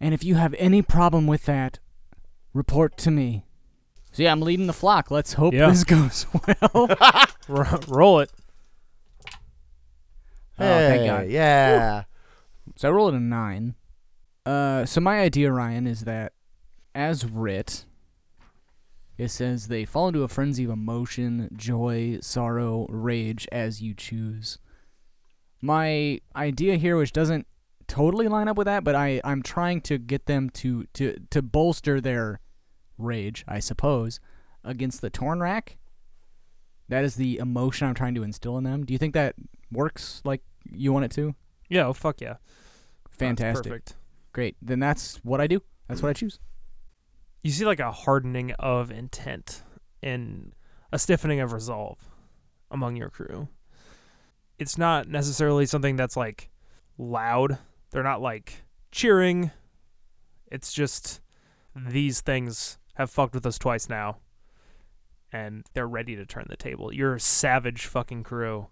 And 0.00 0.14
if 0.14 0.24
you 0.24 0.36
have 0.36 0.54
any 0.58 0.80
problem 0.82 1.26
with 1.26 1.44
that, 1.44 1.78
report 2.54 2.96
to 2.98 3.10
me. 3.10 3.44
So 4.12 4.22
yeah, 4.22 4.32
I'm 4.32 4.40
leading 4.40 4.66
the 4.66 4.72
flock. 4.72 5.10
Let's 5.10 5.34
hope 5.34 5.52
Yeah. 5.54 5.68
this 5.70 5.84
goes 5.84 6.26
well. 6.32 6.88
Ro- 7.48 7.80
Roll 7.88 8.20
it. 8.20 8.30
Oh, 10.58 10.64
thank 10.64 11.06
God. 11.06 11.28
Yeah. 11.28 12.04
So 12.76 12.88
I 12.88 12.92
rolled 12.92 13.14
a 13.14 13.20
nine. 13.20 13.74
Uh, 14.44 14.84
so 14.84 15.00
my 15.00 15.20
idea, 15.20 15.52
Ryan, 15.52 15.86
is 15.86 16.02
that 16.04 16.32
as 16.94 17.24
writ, 17.24 17.84
it 19.16 19.28
says 19.28 19.68
they 19.68 19.84
fall 19.84 20.08
into 20.08 20.22
a 20.22 20.28
frenzy 20.28 20.64
of 20.64 20.70
emotion, 20.70 21.50
joy, 21.56 22.18
sorrow, 22.20 22.86
rage 22.88 23.46
as 23.52 23.80
you 23.82 23.94
choose. 23.94 24.58
My 25.62 26.20
idea 26.34 26.76
here, 26.76 26.96
which 26.96 27.12
doesn't 27.12 27.46
totally 27.90 28.28
line 28.28 28.46
up 28.46 28.56
with 28.56 28.66
that, 28.66 28.84
but 28.84 28.94
I 28.94 29.20
I'm 29.24 29.42
trying 29.42 29.80
to 29.82 29.98
get 29.98 30.26
them 30.26 30.48
to 30.50 30.84
to 30.94 31.16
to 31.30 31.42
bolster 31.42 32.00
their 32.00 32.40
rage, 32.96 33.44
I 33.48 33.58
suppose, 33.58 34.20
against 34.64 35.00
the 35.00 35.10
Tornrak. 35.10 35.76
That 36.88 37.04
is 37.04 37.16
the 37.16 37.38
emotion 37.38 37.88
I'm 37.88 37.94
trying 37.94 38.14
to 38.14 38.22
instill 38.22 38.56
in 38.58 38.64
them. 38.64 38.84
Do 38.86 38.92
you 38.92 38.98
think 38.98 39.14
that 39.14 39.34
works 39.72 40.22
like 40.24 40.42
you 40.70 40.92
want 40.92 41.04
it 41.06 41.10
to? 41.12 41.34
Yeah, 41.68 41.86
oh 41.86 41.92
fuck 41.92 42.20
yeah. 42.20 42.36
That's 43.04 43.16
Fantastic. 43.16 43.66
perfect. 43.66 43.96
Great. 44.32 44.56
Then 44.62 44.78
that's 44.78 45.16
what 45.24 45.40
I 45.40 45.46
do. 45.48 45.60
That's 45.88 46.02
what 46.02 46.10
I 46.10 46.12
choose. 46.12 46.38
you 47.42 47.50
see 47.50 47.64
like 47.64 47.80
a 47.80 47.90
hardening 47.90 48.52
of 48.52 48.92
intent 48.92 49.62
and 50.02 50.52
a 50.92 50.98
stiffening 50.98 51.40
of 51.40 51.52
resolve 51.52 51.98
among 52.70 52.94
your 52.94 53.10
crew. 53.10 53.48
It's 54.58 54.78
not 54.78 55.08
necessarily 55.08 55.66
something 55.66 55.96
that's 55.96 56.16
like 56.16 56.50
loud. 56.98 57.58
They're 57.90 58.02
not 58.02 58.20
like 58.22 58.62
cheering. 58.92 59.50
It's 60.50 60.72
just 60.72 61.20
these 61.74 62.20
things 62.20 62.78
have 62.94 63.10
fucked 63.10 63.34
with 63.34 63.46
us 63.46 63.58
twice 63.58 63.88
now. 63.88 64.18
And 65.32 65.64
they're 65.74 65.86
ready 65.86 66.16
to 66.16 66.26
turn 66.26 66.46
the 66.48 66.56
table. 66.56 66.92
Your 66.92 67.18
savage 67.18 67.86
fucking 67.86 68.24
crew 68.24 68.66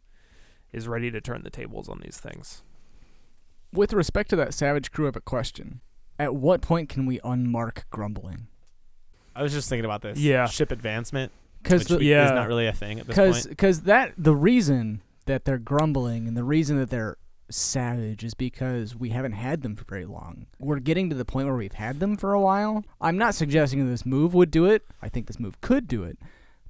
is 0.73 0.89
ready 0.89 1.11
to 1.11 1.21
turn 1.21 1.43
the 1.45 1.51
tables 1.51 1.89
on 1.89 2.01
these 2.03 2.19
things. 2.19 2.63
With 3.73 3.93
respect 3.93 4.31
to 4.31 4.37
that 4.37 4.55
savage 4.55 4.91
crew, 4.91 5.05
I 5.07 5.09
have 5.09 5.17
a 5.17 5.21
question. 5.21 5.81
At 6.19 6.35
what 6.35 6.61
point 6.61 6.89
can 6.89 7.07
we 7.07 7.21
unmark 7.21 7.85
grumbling? 7.91 8.49
I 9.37 9.43
was 9.43 9.53
just 9.53 9.69
thinking 9.69 9.85
about 9.85 10.03
this. 10.03 10.19
Yeah. 10.19 10.47
Ship 10.47 10.73
advancement, 10.73 11.31
Because 11.63 11.89
which 11.89 12.03
yeah. 12.03 12.25
is 12.27 12.33
not 12.33 12.49
really 12.49 12.67
a 12.67 12.73
thing 12.73 12.99
at 12.99 13.07
this 13.07 13.15
because 13.15 13.37
point. 13.47 13.49
because 13.51 13.81
that 13.83 14.15
the 14.19 14.35
reason 14.35 15.01
that 15.27 15.45
they're 15.45 15.59
grumbling 15.59 16.27
and 16.27 16.37
the 16.37 16.43
reason 16.43 16.77
that 16.79 16.91
they're 16.91 17.19
savage 17.51 18.25
is 18.25 18.35
because 18.35 18.95
we 18.95 19.11
haven't 19.11 19.33
had 19.33 19.63
them 19.63 19.77
for 19.77 19.85
very 19.85 20.05
long. 20.05 20.47
We're 20.59 20.79
getting 20.79 21.11
to 21.11 21.17
the 21.17 21.25
point 21.25 21.47
where 21.47 21.57
we've 21.57 21.73
had 21.73 22.01
them 22.01 22.17
for 22.17 22.33
a 22.33 22.41
while. 22.41 22.85
I'm 23.01 23.19
not 23.19 23.35
suggesting 23.35 23.85
that 23.85 23.91
this 23.91 24.07
move 24.07 24.35
would 24.35 24.51
do 24.51 24.67
it. 24.67 24.85
I 25.03 25.09
think 25.09 25.27
this 25.27 25.39
move 25.39 25.61
could 25.61 25.89
do 25.89 26.05
it, 26.05 26.19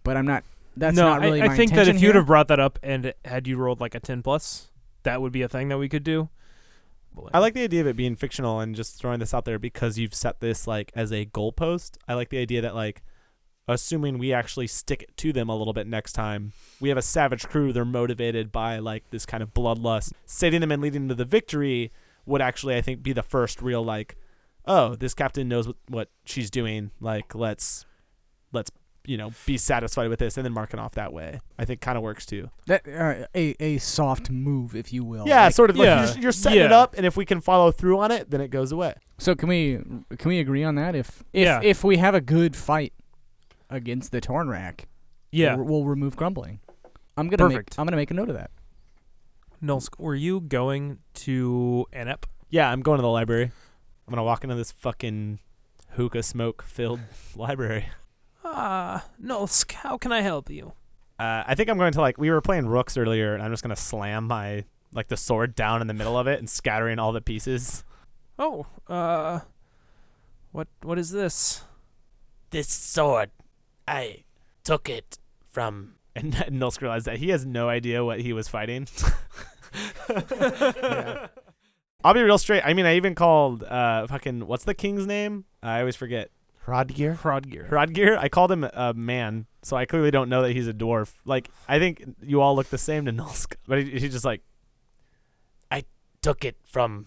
but 0.05 0.17
I'm 0.17 0.27
not. 0.27 0.45
That's 0.77 0.97
no, 0.97 1.09
not 1.09 1.21
really 1.21 1.43
I, 1.43 1.47
I 1.47 1.57
think 1.57 1.73
that 1.73 1.83
if 1.83 1.89
intention 1.89 2.07
you'd 2.07 2.15
have 2.15 2.27
brought 2.27 2.49
that 2.49 2.61
up 2.61 2.79
and 2.83 3.13
had 3.25 3.49
you 3.49 3.57
rolled 3.57 3.81
like 3.81 3.95
a 3.95 4.01
ten 4.01 4.23
plus, 4.23 4.71
that 5.03 5.21
would 5.21 5.33
be 5.33 5.43
a 5.43 5.49
thing 5.49 5.69
that 5.69 5.79
we 5.79 5.89
could 5.89 6.05
do. 6.05 6.29
I 7.35 7.41
like 7.41 7.55
the 7.55 7.65
idea 7.65 7.81
of 7.81 7.89
it 7.89 7.97
being 7.97 8.15
fictional 8.15 8.61
and 8.61 8.77
just 8.77 8.97
throwing 8.97 9.19
this 9.19 9.35
out 9.35 9.45
there 9.45 9.59
because 9.59 9.99
you've 9.99 10.15
set 10.15 10.39
this 10.41 10.69
like 10.69 10.93
as 10.95 11.13
a 11.13 11.27
goalpost. 11.27 11.97
I 12.07 12.15
like 12.15 12.29
the 12.29 12.39
idea 12.39 12.61
that 12.63 12.77
like 12.77 13.03
assuming 13.69 14.19
we 14.19 14.33
actually 14.33 14.67
stick 14.67 15.03
it 15.03 15.17
to 15.19 15.33
them 15.33 15.49
a 15.49 15.57
little 15.57 15.73
bit 15.75 15.87
next 15.87 16.15
time, 16.15 16.53
we 16.81 16.89
have 16.89 16.99
a 16.99 17.03
savage 17.03 17.47
crew, 17.49 17.73
they're 17.73 17.85
motivated 17.85 18.51
by 18.51 18.79
like 18.79 19.05
this 19.11 19.27
kind 19.27 19.43
of 19.43 19.53
bloodlust. 19.55 20.13
Setting 20.27 20.61
them 20.61 20.73
and 20.73 20.83
leading 20.83 21.03
them 21.03 21.09
to 21.11 21.15
the 21.15 21.25
victory 21.25 21.93
would 22.27 22.41
actually 22.43 22.77
I 22.77 22.81
think 22.81 23.03
be 23.03 23.13
the 23.13 23.23
first 23.23 23.63
real 23.63 23.85
like 23.85 24.17
oh, 24.67 24.95
this 24.97 25.15
captain 25.15 25.49
knows 25.49 25.67
what, 25.67 25.77
what 25.89 26.09
she's 26.25 26.51
doing. 26.51 26.91
Like 27.01 27.35
let's 27.35 27.87
let's 28.53 28.71
you 29.05 29.17
know, 29.17 29.33
be 29.47 29.57
satisfied 29.57 30.09
with 30.11 30.19
this 30.19 30.37
and 30.37 30.45
then 30.45 30.53
mark 30.53 30.75
it 30.75 30.79
off 30.79 30.93
that 30.95 31.15
way. 31.15 31.41
I 31.59 31.65
think 31.65 31.81
kind 31.81 31.97
of 31.97 32.05
works 32.05 32.27
too. 32.27 32.51
That 32.67 32.87
uh, 32.87 33.27
a 33.35 33.57
a 33.59 33.79
soft 33.79 34.31
move, 34.31 34.77
if 34.77 34.93
you 34.93 35.03
will. 35.03 35.27
yeah, 35.27 35.45
Like, 35.45 35.55
sort 35.55 35.71
of 35.71 35.77
like 35.77 35.87
yeah, 35.87 36.13
you're, 36.13 36.23
you're 36.25 36.33
setting 36.33 36.61
it 36.61 36.73
up, 36.73 36.95
and 36.95 37.07
if 37.07 37.17
we 37.17 37.25
can 37.25 37.41
follow 37.41 37.73
through 37.73 37.99
on 37.99 38.11
it, 38.11 38.31
then 38.31 38.43
it 38.43 38.49
goes 38.49 38.71
away. 38.71 38.95
So 39.17 39.35
can 39.35 39.49
we 39.49 39.79
can 40.19 40.29
we 40.29 40.39
agree 40.41 40.63
on 40.63 40.75
that? 40.75 40.95
If 40.95 41.25
if 41.33 41.45
Yeah. 41.47 41.61
if 41.63 41.83
we 41.83 41.97
have 41.97 42.15
a 42.15 42.21
good 42.21 42.55
fight 42.55 42.93
against 43.71 44.13
the 44.13 44.21
Tornrak. 44.21 44.81
Yeah. 45.31 45.57
we'll, 45.57 45.65
we'll 45.65 45.85
remove 45.85 46.17
grumbling. 46.17 46.61
I'm 47.17 47.29
gonna 47.29 47.49
Perfect. 47.49 47.73
make 47.73 47.79
I'm 47.79 47.87
gonna 47.87 47.97
make 47.97 48.11
a 48.11 48.15
note 48.15 48.29
of 48.29 48.37
that. 48.37 48.51
Nulsk, 49.63 49.99
were 49.99 50.15
you 50.15 50.41
going 50.41 50.99
to 51.15 51.87
Anep? 51.93 52.25
Yeah, 52.49 52.71
I'm 52.71 52.81
going 52.81 52.99
to 52.99 53.03
the 53.03 53.09
library. 53.09 53.51
I'm 54.07 54.13
gonna 54.13 54.25
walk 54.25 54.45
into 54.45 54.55
this 54.57 54.71
fucking 54.73 55.41
hookah 55.91 56.23
smoke 56.23 56.63
filled 56.63 57.01
library. 57.37 57.87
Ah, 58.45 59.05
Nulsk, 59.23 59.73
how 59.73 59.99
can 59.99 60.13
I 60.13 60.21
help 60.23 60.49
you? 60.49 60.73
Uh, 61.19 61.43
I 61.47 61.55
think 61.57 61.69
I'm 61.69 61.77
going 61.77 61.93
to 61.93 62.01
like 62.01 62.19
we 62.19 62.31
were 62.31 62.41
playing 62.41 62.67
rooks 62.69 62.97
earlier, 62.97 63.35
and 63.35 63.43
I'm 63.43 63.51
just 63.51 63.63
gonna 63.65 63.77
slam 63.77 64.29
my 64.29 64.65
like 64.95 65.09
the 65.09 65.17
sword 65.17 65.55
down 65.55 65.81
in 65.81 65.89
the 65.89 65.95
middle 65.95 66.17
of 66.17 66.27
it 66.29 66.39
and 66.39 66.49
scattering 66.49 66.99
all 66.99 67.13
the 67.13 67.21
pieces. 67.21 67.85
Oh, 68.39 68.67
uh, 68.87 69.41
what 70.53 70.69
what 70.83 70.99
is 70.99 71.11
this? 71.11 71.63
This 72.51 72.69
sword, 72.69 73.31
I 73.89 74.25
took 74.65 74.89
it 74.89 75.19
from. 75.51 75.95
And 76.19 76.35
Nulsk 76.35 76.81
realized 76.81 77.07
that 77.07 77.19
he 77.19 77.29
has 77.29 77.47
no 77.47 77.69
idea 77.69 78.05
what 78.05 78.19
he 78.21 78.33
was 78.33 78.49
fighting. 78.49 78.89
I'll 82.03 82.15
be 82.15 82.23
real 82.23 82.39
straight. 82.39 82.63
I 82.65 82.75
mean, 82.75 82.87
I 82.87 82.97
even 82.97 83.15
called 83.15 83.63
uh 83.63 84.05
fucking 84.09 84.45
what's 84.49 84.65
the 84.65 84.75
king's 84.75 85.07
name? 85.07 85.45
I 85.63 85.79
always 85.79 85.95
forget. 85.95 86.31
Hrodgir? 86.67 87.19
Hrodgir. 87.19 87.71
Hrodgir. 87.71 88.19
I 88.19 88.29
called 88.29 88.51
him 88.51 88.65
a 88.65 88.95
man, 88.95 89.47
so 89.63 89.77
I 89.77 89.85
clearly 89.85 90.11
don't 90.11 90.29
know 90.29 90.43
that 90.43 90.53
he's 90.53 90.67
a 90.67 90.75
dwarf. 90.75 91.13
Like 91.25 91.51
I 91.69 91.79
think 91.79 92.03
you 92.21 92.41
all 92.41 92.57
look 92.57 92.69
the 92.71 92.79
same 92.79 93.05
to 93.05 93.13
Nulsk, 93.13 93.55
but 93.69 93.79
he, 93.79 93.91
he's 94.01 94.13
just 94.13 94.25
like 94.25 94.43
I 95.71 95.85
Took 96.21 96.45
it 96.45 96.57
from 96.65 97.07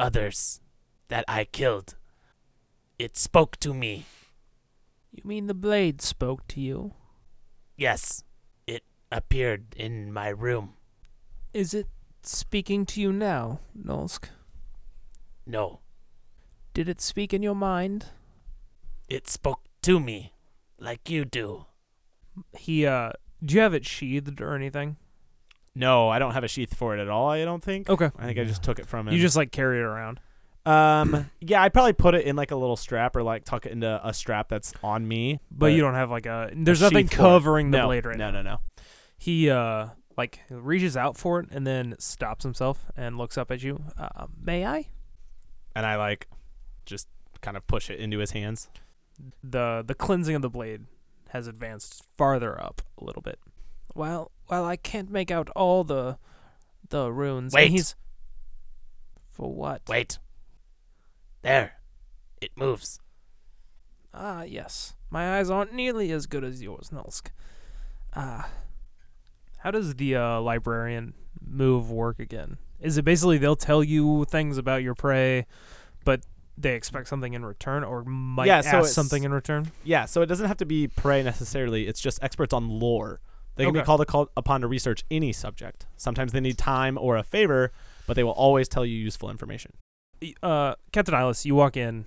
others 0.00 0.60
that 1.08 1.24
I 1.28 1.44
killed. 1.44 1.94
It 2.98 3.16
spoke 3.16 3.56
to 3.58 3.72
me. 3.72 4.04
You 5.16 5.22
mean 5.24 5.46
the 5.46 5.54
blade 5.54 6.02
spoke 6.02 6.46
to 6.48 6.60
you? 6.60 6.92
Yes, 7.76 8.22
it 8.66 8.82
appeared 9.10 9.74
in 9.76 10.12
my 10.12 10.28
room. 10.28 10.74
Is 11.54 11.72
it 11.72 11.88
speaking 12.22 12.84
to 12.86 13.00
you 13.00 13.12
now, 13.12 13.60
Nulsk? 13.76 14.24
No, 15.46 15.80
Did 16.74 16.88
it 16.88 17.00
speak 17.00 17.32
in 17.32 17.42
your 17.42 17.54
mind? 17.54 18.06
it 19.08 19.26
spoke 19.28 19.60
to 19.82 19.98
me, 20.00 20.32
like 20.78 21.08
you 21.08 21.24
do. 21.24 21.64
He, 22.58 22.84
uh, 22.84 23.12
do 23.42 23.54
you 23.54 23.60
have 23.60 23.72
it 23.72 23.86
sheathed 23.86 24.40
or 24.42 24.54
anything? 24.54 24.96
No, 25.74 26.08
I 26.08 26.18
don't 26.18 26.32
have 26.32 26.42
a 26.44 26.48
sheath 26.48 26.74
for 26.76 26.96
it 26.96 27.00
at 27.00 27.08
all. 27.08 27.30
I 27.30 27.44
don't 27.44 27.62
think. 27.62 27.88
Okay. 27.88 28.10
I 28.18 28.24
think 28.26 28.38
I 28.38 28.44
just 28.44 28.62
took 28.62 28.78
it 28.78 28.86
from 28.86 29.06
him. 29.08 29.14
You 29.14 29.20
just 29.20 29.36
like 29.36 29.52
carry 29.52 29.78
it 29.78 29.82
around. 29.82 30.20
Um 30.66 31.30
yeah, 31.40 31.62
I'd 31.62 31.72
probably 31.72 31.92
put 31.92 32.14
it 32.14 32.26
in 32.26 32.36
like 32.36 32.50
a 32.50 32.56
little 32.56 32.76
strap 32.76 33.16
or 33.16 33.22
like 33.22 33.44
tuck 33.44 33.66
it 33.66 33.72
into 33.72 34.00
a 34.02 34.12
strap 34.12 34.48
that's 34.48 34.72
on 34.82 35.06
me. 35.06 35.40
But, 35.50 35.66
you 35.66 35.80
don't 35.80 35.94
have 35.94 36.10
like 36.10 36.26
a. 36.26 36.50
There's 36.54 36.82
a 36.82 36.84
nothing 36.84 37.06
sheath 37.06 37.16
for 37.16 37.22
it. 37.22 37.28
covering 37.28 37.70
the 37.70 37.78
no, 37.78 37.86
blade 37.86 38.06
right 38.06 38.16
no, 38.16 38.30
now. 38.30 38.42
No, 38.42 38.42
no, 38.42 38.50
no. 38.50 38.60
He 39.18 39.50
uh 39.50 39.88
like 40.16 40.40
reaches 40.50 40.96
out 40.96 41.16
for 41.16 41.40
it 41.40 41.48
and 41.50 41.66
then 41.66 41.94
stops 41.98 42.42
himself 42.42 42.86
and 42.96 43.18
looks 43.18 43.36
up 43.36 43.50
at 43.50 43.62
you. 43.62 43.82
Uh, 43.98 44.26
may 44.42 44.64
I? 44.64 44.86
And 45.74 45.84
I 45.84 45.96
like 45.96 46.26
just 46.86 47.08
kind 47.42 47.56
of 47.56 47.66
push 47.66 47.90
it 47.90 48.00
into 48.00 48.18
his 48.18 48.32
hands. 48.32 48.68
The 49.42 49.84
the 49.86 49.94
cleansing 49.94 50.34
of 50.34 50.42
the 50.42 50.50
blade 50.50 50.86
has 51.30 51.46
advanced 51.46 52.02
farther 52.16 52.60
up 52.60 52.82
a 52.98 53.04
little 53.04 53.22
bit. 53.22 53.38
Well, 53.94 54.30
well, 54.48 54.64
I 54.64 54.76
can't 54.76 55.10
make 55.10 55.30
out 55.30 55.48
all 55.50 55.84
the 55.84 56.18
the 56.88 57.12
runes. 57.12 57.52
Wait. 57.52 57.70
he's 57.70 57.94
for 59.30 59.52
what? 59.52 59.82
Wait. 59.88 60.18
There. 61.46 61.72
It 62.40 62.50
moves. 62.56 63.00
Ah, 64.12 64.42
yes. 64.42 64.94
My 65.10 65.38
eyes 65.38 65.50
aren't 65.50 65.72
nearly 65.72 66.10
as 66.10 66.26
good 66.26 66.44
as 66.44 66.62
yours, 66.62 66.90
Nulsk. 66.92 67.28
Ah. 68.14 68.48
How 69.58 69.70
does 69.70 69.94
the 69.94 70.16
uh, 70.16 70.40
librarian 70.40 71.14
move 71.44 71.90
work 71.90 72.18
again? 72.18 72.58
Is 72.80 72.98
it 72.98 73.04
basically 73.04 73.38
they'll 73.38 73.56
tell 73.56 73.82
you 73.82 74.24
things 74.26 74.58
about 74.58 74.82
your 74.82 74.94
prey, 74.94 75.46
but 76.04 76.20
they 76.58 76.74
expect 76.74 77.08
something 77.08 77.32
in 77.34 77.44
return, 77.44 77.84
or 77.84 78.04
might 78.04 78.46
Yeah, 78.46 78.60
so 78.60 78.78
ask 78.78 78.92
something 78.92 79.24
in 79.24 79.32
return? 79.32 79.70
Yeah, 79.84 80.04
so 80.06 80.22
it 80.22 80.26
doesn't 80.26 80.46
have 80.46 80.56
to 80.58 80.66
be 80.66 80.88
prey 80.88 81.22
necessarily. 81.22 81.86
It's 81.86 82.00
just 82.00 82.22
experts 82.22 82.52
on 82.52 82.68
lore. 82.68 83.20
They 83.56 83.64
can 83.64 83.72
be 83.72 83.80
Okay. 83.80 83.86
called 83.86 84.06
call 84.06 84.28
upon 84.36 84.60
to 84.60 84.66
research 84.66 85.04
any 85.10 85.32
subject. 85.32 85.86
Sometimes 85.96 86.32
they 86.32 86.40
need 86.40 86.58
time 86.58 86.98
or 86.98 87.16
a 87.16 87.22
favor, 87.22 87.72
but 88.06 88.14
they 88.14 88.22
will 88.24 88.32
always 88.32 88.68
tell 88.68 88.84
you 88.84 88.96
useful 88.96 89.30
information. 89.30 89.72
Y- 90.22 90.34
Uh, 90.42 90.74
Captain 90.92 91.14
Ilis, 91.14 91.44
you 91.44 91.54
walk 91.54 91.76
in 91.76 92.06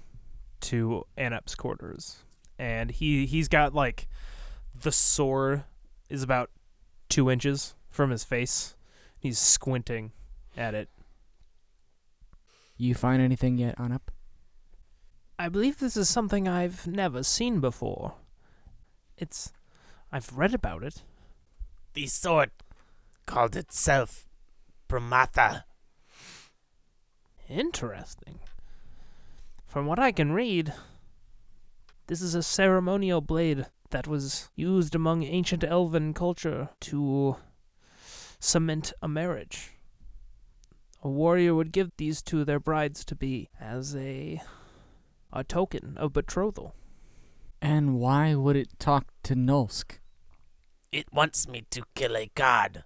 to 0.62 1.06
Anep's 1.18 1.56
quarters, 1.56 2.24
and 2.58 2.92
he 2.92 3.26
he's 3.26 3.48
got 3.48 3.74
like 3.74 4.08
the 4.74 4.92
sword 4.92 5.64
is 6.10 6.24
about 6.24 6.50
two 7.08 7.30
inches 7.30 7.76
from 7.90 8.10
his 8.10 8.24
face. 8.24 8.76
He's 9.18 9.38
squinting 9.40 10.12
at 10.58 10.74
it. 10.74 10.90
You 12.78 12.96
find 12.96 13.22
anything 13.22 13.58
yet, 13.58 13.78
Anep? 13.78 14.02
I 15.38 15.50
believe 15.50 15.80
this 15.80 15.98
is 15.98 16.10
something 16.10 16.48
I've 16.48 16.88
never 16.88 17.24
seen 17.24 17.60
before. 17.60 18.16
It's. 19.18 19.52
I've 20.12 20.36
read 20.36 20.54
about 20.54 20.84
it. 20.84 21.04
The 21.94 22.08
sword 22.08 22.52
called 23.26 23.56
itself 23.56 24.26
Pramatha. 24.88 25.64
Interesting. 27.50 28.40
From 29.66 29.88
what 29.88 29.98
I 29.98 30.12
can 30.12 30.32
read, 30.32 30.72
this 32.06 32.22
is 32.22 32.36
a 32.36 32.44
ceremonial 32.44 33.22
blade 33.22 33.66
that 33.90 34.08
was 34.08 34.50
used 34.56 34.94
among 34.94 35.24
ancient 35.24 35.64
elven 35.64 36.14
culture 36.14 36.70
to 36.82 37.38
cement 38.40 38.94
a 39.02 39.08
marriage. 39.08 39.72
A 41.02 41.10
warrior 41.10 41.56
would 41.56 41.72
give 41.72 41.92
these 41.98 42.22
to 42.24 42.46
their 42.46 42.60
brides 42.60 43.04
to 43.06 43.16
be 43.16 43.50
as 43.60 43.96
a 43.96 44.42
a 45.32 45.44
token 45.44 45.96
of 45.98 46.14
betrothal. 46.14 46.76
And 47.62 48.00
why 48.00 48.36
would 48.36 48.56
it 48.56 48.80
talk 48.80 49.08
to 49.24 49.36
Nulsk? 49.36 50.00
It 50.92 51.12
wants 51.12 51.48
me 51.48 51.66
to 51.72 51.84
kill 51.96 52.16
a 52.16 52.30
god. 52.36 52.84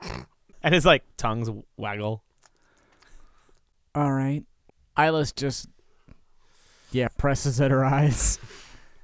And 0.64 0.74
his 0.74 0.86
like 0.86 1.02
tongues 1.16 1.50
waggle. 1.76 2.22
All 3.94 4.12
right. 4.12 4.44
Ilis 4.96 5.34
just, 5.34 5.68
yeah, 6.90 7.08
presses 7.18 7.60
at 7.60 7.70
her 7.70 7.84
eyes. 7.84 8.38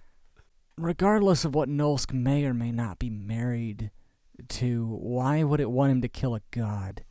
Regardless 0.78 1.44
of 1.44 1.54
what 1.54 1.68
Nulsk 1.68 2.12
may 2.12 2.44
or 2.44 2.54
may 2.54 2.72
not 2.72 2.98
be 2.98 3.10
married 3.10 3.90
to, 4.48 4.86
why 4.86 5.42
would 5.42 5.60
it 5.60 5.70
want 5.70 5.92
him 5.92 6.02
to 6.02 6.08
kill 6.08 6.34
a 6.34 6.40
god? 6.50 7.04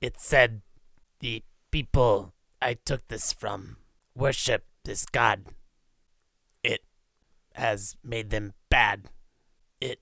It 0.00 0.20
said 0.20 0.62
the 1.20 1.42
people 1.70 2.34
I 2.60 2.74
took 2.74 3.06
this 3.08 3.32
from 3.32 3.78
worship 4.14 4.64
this 4.84 5.06
god. 5.06 5.46
It 6.62 6.82
has 7.54 7.96
made 8.02 8.30
them 8.30 8.52
bad. 8.68 9.10
It 9.80 10.00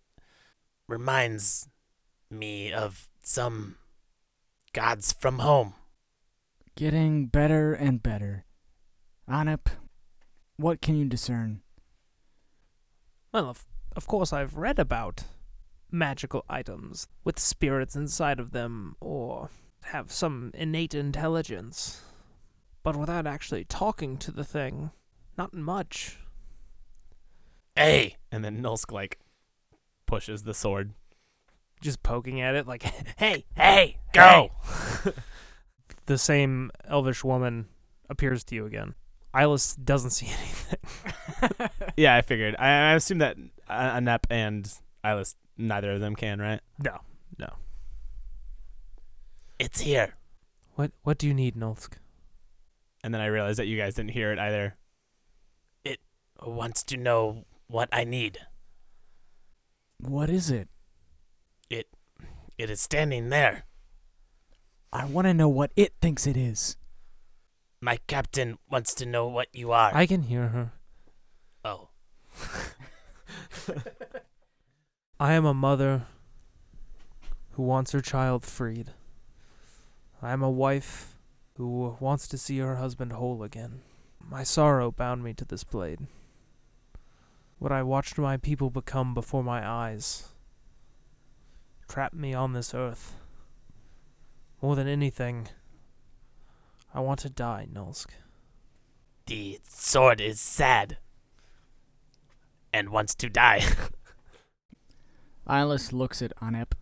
reminds 0.88 1.68
me 2.30 2.72
of 2.72 3.08
some 3.22 3.76
gods 4.72 5.12
from 5.12 5.40
home. 5.40 5.74
Getting 6.74 7.26
better 7.26 7.74
and 7.74 8.02
better. 8.02 8.44
Anep, 9.28 9.66
what 10.56 10.80
can 10.80 10.96
you 10.96 11.04
discern? 11.04 11.60
Well, 13.32 13.48
of, 13.48 13.64
of 13.94 14.06
course, 14.06 14.32
I've 14.32 14.56
read 14.56 14.78
about 14.78 15.24
magical 15.90 16.44
items 16.48 17.08
with 17.24 17.38
spirits 17.38 17.94
inside 17.94 18.40
of 18.40 18.52
them 18.52 18.96
or 19.00 19.50
have 19.84 20.10
some 20.10 20.50
innate 20.54 20.94
intelligence. 20.94 22.02
But 22.82 22.96
without 22.96 23.26
actually 23.26 23.64
talking 23.64 24.16
to 24.18 24.30
the 24.30 24.44
thing, 24.44 24.90
not 25.36 25.52
much. 25.52 26.18
Hey, 27.76 28.16
And 28.30 28.44
then 28.44 28.62
Nulsk 28.62 28.92
like 28.92 29.18
pushes 30.06 30.42
the 30.42 30.54
sword. 30.54 30.92
Just 31.80 32.02
poking 32.02 32.40
at 32.40 32.54
it 32.54 32.66
like, 32.66 32.82
hey, 33.16 33.44
hey, 33.56 33.98
go! 34.12 34.52
the 36.12 36.18
same 36.18 36.70
elvish 36.84 37.24
woman 37.24 37.66
appears 38.10 38.44
to 38.44 38.54
you 38.54 38.66
again. 38.66 38.94
Ilis 39.34 39.82
doesn't 39.82 40.10
see 40.10 40.26
anything. 40.38 40.78
Yeah, 41.96 42.14
I 42.14 42.22
figured. 42.22 42.54
I, 42.58 42.68
I 42.68 42.94
assume 42.94 43.18
that 43.18 43.36
Anep 43.68 44.20
and 44.30 44.72
Ilis, 45.04 45.34
neither 45.58 45.92
of 45.92 46.00
them 46.00 46.14
can, 46.14 46.40
right? 46.40 46.60
No. 46.78 46.98
No. 47.38 47.48
It's 49.58 49.80
here. 49.80 50.14
What 50.74 50.92
What 51.02 51.18
do 51.18 51.26
you 51.26 51.34
need, 51.34 51.56
Nulsk? 51.56 51.94
And 53.02 53.12
then 53.12 53.20
I 53.20 53.26
realized 53.26 53.58
that 53.58 53.66
you 53.66 53.76
guys 53.76 53.94
didn't 53.94 54.12
hear 54.12 54.32
it 54.32 54.38
either. 54.38 54.76
It 55.84 55.98
wants 56.40 56.82
to 56.84 56.96
know 56.96 57.44
what 57.66 57.88
I 57.92 58.04
need. 58.04 58.38
What 59.98 60.30
is 60.30 60.50
it? 60.50 60.68
it? 61.68 61.88
It 62.58 62.70
is 62.70 62.80
standing 62.80 63.30
there. 63.30 63.64
I 64.92 65.06
want 65.06 65.26
to 65.26 65.34
know 65.34 65.48
what 65.48 65.72
it 65.74 65.94
thinks 66.00 66.26
it 66.26 66.36
is. 66.36 66.76
My 67.80 67.98
captain 68.06 68.58
wants 68.70 68.94
to 68.94 69.06
know 69.06 69.26
what 69.26 69.48
you 69.52 69.72
are. 69.72 69.90
I 69.94 70.06
can 70.06 70.22
hear 70.22 70.48
her. 70.48 70.72
oh, 71.64 71.88
I 75.18 75.32
am 75.32 75.44
a 75.46 75.54
mother 75.54 76.06
who 77.52 77.62
wants 77.62 77.92
her 77.92 78.00
child 78.00 78.44
freed. 78.44 78.90
I 80.20 80.32
am 80.32 80.42
a 80.42 80.50
wife 80.50 81.16
who 81.56 81.96
wants 81.98 82.28
to 82.28 82.38
see 82.38 82.58
her 82.58 82.76
husband 82.76 83.12
whole 83.12 83.42
again. 83.42 83.80
My 84.20 84.42
sorrow 84.44 84.90
bound 84.90 85.24
me 85.24 85.32
to 85.34 85.44
this 85.44 85.64
blade. 85.64 86.06
What 87.58 87.72
I 87.72 87.82
watched 87.82 88.18
my 88.18 88.36
people 88.36 88.70
become 88.70 89.14
before 89.14 89.42
my 89.42 89.66
eyes 89.66 90.28
trapped 91.88 92.14
me 92.14 92.34
on 92.34 92.52
this 92.52 92.74
earth. 92.74 93.14
More 94.62 94.76
than 94.76 94.86
anything, 94.86 95.48
I 96.94 97.00
want 97.00 97.18
to 97.20 97.28
die, 97.28 97.66
Nulsk. 97.72 98.10
the 99.26 99.58
sword 99.68 100.20
is 100.20 100.40
sad 100.40 100.98
and 102.72 102.90
wants 102.90 103.16
to 103.16 103.28
die. 103.28 103.62
Ilis 105.48 105.92
looks 105.92 106.22
at 106.22 106.32
Anep. 106.40 106.72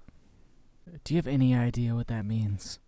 Do 1.04 1.14
you 1.14 1.18
have 1.18 1.26
any 1.26 1.54
idea 1.54 1.94
what 1.94 2.08
that 2.08 2.26
means? 2.26 2.78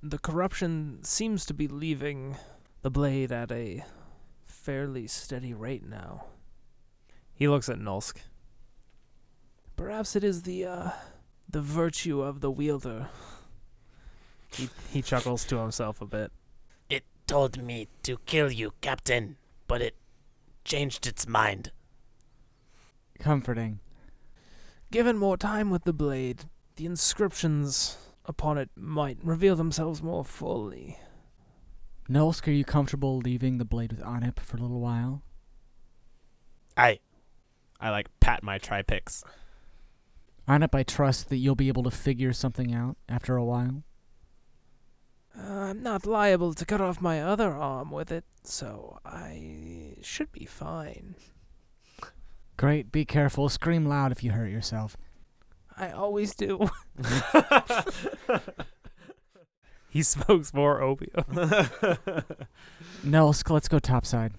The 0.00 0.18
corruption 0.18 1.00
seems 1.02 1.44
to 1.46 1.54
be 1.54 1.66
leaving 1.66 2.36
the 2.82 2.90
blade 2.90 3.32
at 3.32 3.50
a 3.50 3.84
fairly 4.46 5.08
steady 5.08 5.52
rate 5.52 5.84
now. 5.84 6.26
He 7.34 7.48
looks 7.48 7.68
at 7.68 7.78
Nulsk. 7.78 8.18
Perhaps 9.76 10.14
it 10.14 10.22
is 10.22 10.42
the 10.42 10.66
uh 10.66 10.90
the 11.54 11.60
virtue 11.60 12.20
of 12.20 12.40
the 12.40 12.50
wielder. 12.50 13.08
He 14.56 14.68
he 14.90 15.02
chuckles 15.02 15.44
to 15.44 15.58
himself 15.58 16.00
a 16.00 16.04
bit. 16.04 16.32
it 16.90 17.04
told 17.28 17.62
me 17.62 17.86
to 18.02 18.18
kill 18.26 18.50
you, 18.50 18.72
captain, 18.80 19.36
but 19.68 19.80
it 19.80 19.94
changed 20.64 21.06
its 21.06 21.28
mind. 21.28 21.70
Comforting. 23.20 23.78
Given 24.90 25.16
more 25.16 25.36
time 25.36 25.70
with 25.70 25.84
the 25.84 25.92
blade, 25.92 26.46
the 26.74 26.86
inscriptions 26.86 27.98
upon 28.24 28.58
it 28.58 28.70
might 28.74 29.18
reveal 29.22 29.54
themselves 29.54 30.02
more 30.02 30.24
fully. 30.24 30.98
Nulsk, 32.10 32.48
are 32.48 32.50
you 32.50 32.64
comfortable 32.64 33.18
leaving 33.18 33.58
the 33.58 33.64
blade 33.64 33.92
with 33.92 34.02
Anep 34.02 34.40
for 34.40 34.56
a 34.56 34.60
little 34.60 34.80
while? 34.80 35.22
I 36.76 36.98
I 37.78 37.90
like 37.90 38.08
pat 38.18 38.42
my 38.42 38.58
tripix. 38.58 39.22
Anep, 40.48 40.74
I 40.74 40.82
trust 40.82 41.30
that 41.30 41.36
you'll 41.36 41.54
be 41.54 41.68
able 41.68 41.84
to 41.84 41.90
figure 41.90 42.32
something 42.32 42.74
out 42.74 42.96
after 43.08 43.36
a 43.36 43.44
while. 43.44 43.82
Uh, 45.36 45.42
I'm 45.42 45.82
not 45.82 46.06
liable 46.06 46.54
to 46.54 46.64
cut 46.64 46.80
off 46.80 47.00
my 47.00 47.20
other 47.20 47.52
arm 47.52 47.90
with 47.90 48.12
it, 48.12 48.24
so 48.42 48.98
I 49.04 49.96
should 50.02 50.30
be 50.32 50.44
fine. 50.44 51.16
Great, 52.56 52.92
be 52.92 53.04
careful. 53.04 53.48
Scream 53.48 53.86
loud 53.86 54.12
if 54.12 54.22
you 54.22 54.32
hurt 54.32 54.50
yourself. 54.50 54.96
I 55.76 55.90
always 55.90 56.36
do. 56.36 56.68
he 59.90 60.02
smokes 60.02 60.54
more 60.54 60.80
opium. 60.80 61.24
Nulsk, 63.04 63.50
let's 63.50 63.66
go 63.66 63.80
topside. 63.80 64.34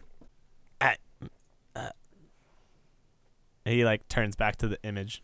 At, 0.79 0.99
uh, 1.75 1.89
he 3.65 3.83
like 3.83 4.07
turns 4.07 4.37
back 4.37 4.55
to 4.57 4.67
the 4.67 4.77
image. 4.83 5.21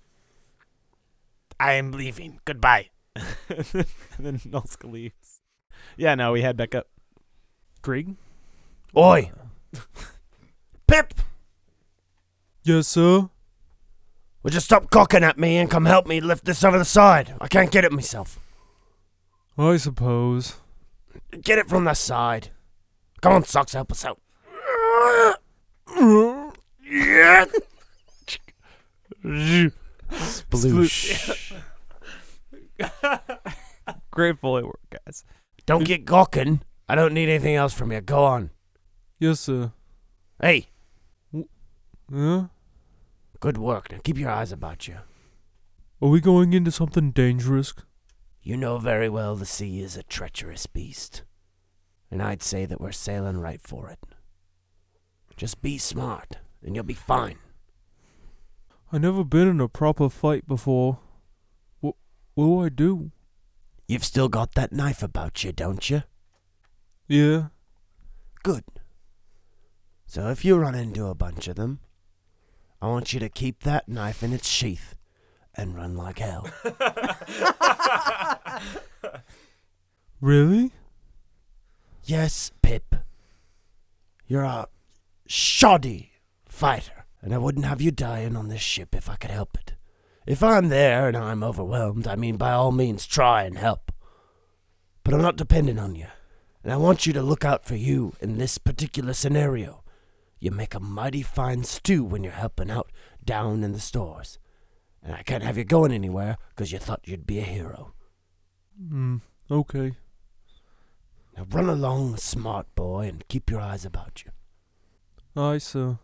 I 1.61 1.73
am 1.73 1.91
leaving. 1.91 2.39
Goodbye. 2.43 2.89
and 3.15 3.85
then 4.17 4.39
Nulsk 4.39 4.83
leaves. 4.83 5.41
Yeah, 5.95 6.15
no, 6.15 6.31
we 6.31 6.41
head 6.41 6.57
back 6.57 6.73
up. 6.73 6.87
Grig? 7.83 8.15
Oi! 8.97 9.31
Pip! 10.87 11.13
Yes, 12.63 12.87
sir. 12.87 13.29
Would 14.41 14.55
you 14.55 14.59
stop 14.59 14.89
cocking 14.89 15.23
at 15.23 15.37
me 15.37 15.57
and 15.57 15.69
come 15.69 15.85
help 15.85 16.07
me 16.07 16.19
lift 16.19 16.45
this 16.45 16.63
over 16.63 16.79
the 16.79 16.85
side? 16.85 17.35
I 17.39 17.47
can't 17.47 17.69
get 17.71 17.85
it 17.85 17.91
myself. 17.91 18.39
I 19.55 19.77
suppose. 19.77 20.55
Get 21.43 21.59
it 21.59 21.69
from 21.69 21.83
the 21.83 21.93
side. 21.93 22.49
Come 23.21 23.33
on, 23.33 23.43
Socks, 23.43 23.73
help 23.73 23.91
us 23.91 24.03
out. 24.03 24.19
Yeah. 29.23 29.69
Sploosh. 30.11 31.53
Great 34.11 34.37
fully 34.39 34.63
work, 34.63 34.79
guys. 35.05 35.23
Don't 35.65 35.83
get 35.85 36.05
gawking. 36.05 36.61
I 36.89 36.95
don't 36.95 37.13
need 37.13 37.29
anything 37.29 37.55
else 37.55 37.73
from 37.73 37.91
you. 37.91 38.01
Go 38.01 38.23
on. 38.25 38.49
Yes, 39.19 39.39
sir. 39.41 39.71
Hey, 40.41 40.67
Yeah? 42.11 42.47
good 43.39 43.57
work. 43.57 43.91
Now 43.91 43.99
keep 44.03 44.17
your 44.17 44.29
eyes 44.31 44.51
about 44.51 44.87
you. 44.87 44.97
Are 46.01 46.09
we 46.09 46.19
going 46.19 46.53
into 46.53 46.71
something 46.71 47.11
dangerous? 47.11 47.73
You 48.41 48.57
know 48.57 48.79
very 48.79 49.07
well 49.07 49.35
the 49.35 49.45
sea 49.45 49.81
is 49.81 49.95
a 49.95 50.03
treacherous 50.03 50.65
beast. 50.65 51.23
And 52.09 52.21
I'd 52.21 52.41
say 52.43 52.65
that 52.65 52.81
we're 52.81 52.91
sailing 52.91 53.37
right 53.37 53.61
for 53.61 53.89
it. 53.89 53.99
Just 55.37 55.61
be 55.61 55.77
smart, 55.77 56.37
and 56.63 56.75
you'll 56.75 56.83
be 56.83 56.93
fine. 56.93 57.37
I 58.93 58.97
never 58.97 59.23
been 59.23 59.47
in 59.47 59.61
a 59.61 59.67
proper 59.69 60.09
fight 60.09 60.47
before. 60.47 60.99
What, 61.79 61.95
what 62.33 62.45
do 62.45 62.59
I 62.59 62.69
do? 62.69 63.11
You've 63.87 64.03
still 64.03 64.27
got 64.27 64.53
that 64.55 64.71
knife 64.71 65.01
about 65.01 65.43
you, 65.43 65.51
don't 65.51 65.89
you? 65.89 66.03
Yeah. 67.07 67.47
Good. 68.43 68.63
So 70.05 70.27
if 70.29 70.43
you 70.43 70.57
run 70.57 70.75
into 70.75 71.05
a 71.07 71.15
bunch 71.15 71.47
of 71.47 71.55
them, 71.55 71.79
I 72.81 72.87
want 72.87 73.13
you 73.13 73.19
to 73.21 73.29
keep 73.29 73.63
that 73.63 73.87
knife 73.87 74.23
in 74.23 74.33
its 74.33 74.47
sheath 74.49 74.95
and 75.55 75.75
run 75.75 75.95
like 75.95 76.19
hell. 76.19 76.47
Really? 80.21 80.71
yes, 82.03 82.51
Pip. 82.61 82.95
You're 84.27 84.43
a 84.43 84.67
shoddy 85.25 86.11
fighter, 86.47 87.00
and 87.21 87.33
I 87.33 87.37
wouldn't 87.37 87.65
have 87.65 87.81
you 87.81 87.91
dying 87.91 88.35
on 88.35 88.47
this 88.49 88.61
ship 88.61 88.95
if 88.95 89.09
I 89.09 89.15
could 89.15 89.31
help 89.31 89.57
it. 89.57 89.75
If 90.25 90.43
I'm 90.43 90.69
there 90.69 91.07
and 91.07 91.17
I'm 91.17 91.43
overwhelmed, 91.43 92.07
I 92.07 92.15
mean, 92.15 92.37
by 92.37 92.51
all 92.51 92.71
means, 92.71 93.05
try 93.05 93.43
and 93.43 93.57
help. 93.57 93.91
But 95.03 95.13
I'm 95.13 95.21
not 95.21 95.35
dependent 95.35 95.79
on 95.79 95.95
you, 95.95 96.07
and 96.63 96.71
I 96.71 96.77
want 96.77 97.07
you 97.07 97.13
to 97.13 97.23
look 97.23 97.43
out 97.43 97.65
for 97.65 97.75
you 97.75 98.13
in 98.19 98.37
this 98.37 98.57
particular 98.57 99.13
scenario. 99.13 99.83
You 100.39 100.51
make 100.51 100.75
a 100.75 100.79
mighty 100.79 101.23
fine 101.23 101.63
stew 101.63 102.03
when 102.03 102.23
you're 102.23 102.33
helping 102.33 102.69
out 102.69 102.91
down 103.23 103.63
in 103.63 103.71
the 103.71 103.79
stores, 103.79 104.39
and 105.03 105.15
I 105.15 105.23
can't 105.23 105.43
have 105.43 105.57
you 105.57 105.63
going 105.63 105.91
anywhere 105.91 106.37
'cause 106.55 106.71
you 106.71 106.79
thought 106.79 107.07
you'd 107.07 107.27
be 107.27 107.39
a 107.39 107.43
hero. 107.43 107.93
Hmm. 108.77 109.17
Okay. 109.49 109.95
Now 111.35 111.45
run 111.49 111.69
along, 111.69 112.17
smart 112.17 112.73
boy, 112.75 113.07
and 113.07 113.27
keep 113.27 113.49
your 113.49 113.61
eyes 113.61 113.85
about 113.85 114.23
you. 114.23 114.31
Aye, 115.35 115.59
sir. 115.59 115.97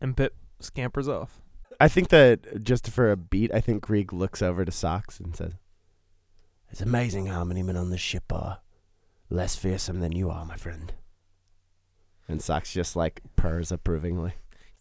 And 0.00 0.16
Pip 0.16 0.34
scampers 0.60 1.08
off. 1.08 1.40
I 1.80 1.88
think 1.88 2.08
that 2.08 2.62
just 2.64 2.88
for 2.90 3.10
a 3.10 3.16
beat, 3.16 3.52
I 3.52 3.60
think 3.60 3.82
Grieg 3.82 4.12
looks 4.12 4.40
over 4.42 4.64
to 4.64 4.72
Socks 4.72 5.20
and 5.20 5.36
says, 5.36 5.52
It's 6.70 6.80
amazing 6.80 7.26
how 7.26 7.44
many 7.44 7.62
men 7.62 7.76
on 7.76 7.90
this 7.90 8.00
ship 8.00 8.32
are 8.32 8.60
less 9.28 9.56
fearsome 9.56 10.00
than 10.00 10.12
you 10.12 10.30
are, 10.30 10.44
my 10.44 10.56
friend. 10.56 10.92
and 12.28 12.40
Socks 12.42 12.72
just 12.72 12.96
like 12.96 13.20
purrs 13.36 13.70
approvingly. 13.70 14.34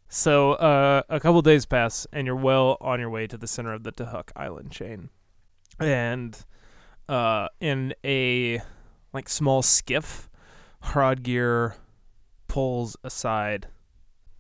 So, 0.08 0.54
uh, 0.54 1.02
a 1.10 1.20
couple 1.20 1.42
days 1.42 1.66
pass, 1.66 2.06
and 2.14 2.28
you're 2.28 2.36
well 2.36 2.78
on 2.80 3.00
your 3.00 3.10
way 3.10 3.28
to 3.28 3.38
the 3.38 3.48
center 3.48 3.74
of 3.74 3.84
the 3.84 3.92
Tahuk 3.92 4.30
Island 4.36 4.72
chain. 4.72 5.10
And 5.80 6.38
uh, 7.10 7.50
in 7.60 7.94
a 8.06 8.62
like 9.14 9.28
small 9.28 9.62
skiff, 9.62 10.30
Hrodgir 10.84 11.74
pulls 12.48 12.96
aside 13.04 13.68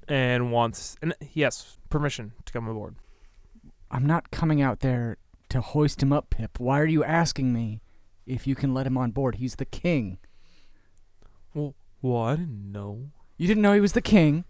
and 0.08 0.52
wants 0.52 0.96
and 1.02 1.13
yes 1.34 1.78
permission 1.89 2.34
to 2.46 2.54
come 2.54 2.68
aboard. 2.68 2.96
I'm 3.91 4.06
not 4.06 4.32
coming 4.32 4.62
out 4.62 4.80
there 4.82 5.18
to 5.50 5.62
hoist 5.62 6.02
him 6.04 6.12
up, 6.12 6.30
Pip. 6.30 6.60
Why 6.60 6.80
are 6.80 6.86
you 6.86 7.04
asking 7.04 7.54
me 7.54 7.82
if 8.26 8.46
you 8.48 8.56
can 8.56 8.74
let 8.74 8.88
him 8.88 8.98
on 8.98 9.12
board? 9.12 9.36
He's 9.36 9.56
the 9.56 9.65
king. 9.65 10.18
Well, 11.54 11.74
I 12.18 12.36
didn't 12.36 12.72
know. 12.72 13.12
You 13.38 13.48
didn't 13.48 13.63
know 13.63 13.74
he 13.74 13.82
was 13.82 13.94
the 13.94 14.02
king? 14.02 14.46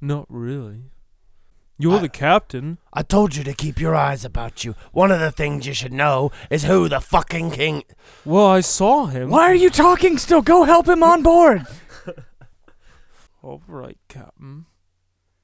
Not 0.00 0.26
really. 0.28 0.90
You're 1.78 1.98
I- 1.98 2.02
the 2.02 2.08
captain. 2.08 2.78
I 2.92 3.02
told 3.02 3.36
you 3.36 3.44
to 3.44 3.52
keep 3.54 3.80
your 3.80 3.94
eyes 3.94 4.24
about 4.24 4.64
you. 4.64 4.74
One 4.92 5.10
of 5.10 5.20
the 5.20 5.30
things 5.30 5.66
you 5.66 5.74
should 5.74 5.92
know 5.92 6.32
is 6.50 6.64
who 6.64 6.88
the 6.88 7.00
fucking 7.00 7.50
king. 7.52 7.84
Well, 8.24 8.46
I 8.46 8.60
saw 8.60 9.06
him. 9.06 9.30
Why 9.30 9.50
are 9.50 9.54
you 9.54 9.70
talking 9.70 10.16
still? 10.18 10.42
Go 10.42 10.64
help 10.64 10.88
him 10.88 11.02
on 11.02 11.22
board. 11.22 11.66
All 13.46 13.62
right, 13.68 13.96
captain. 14.08 14.66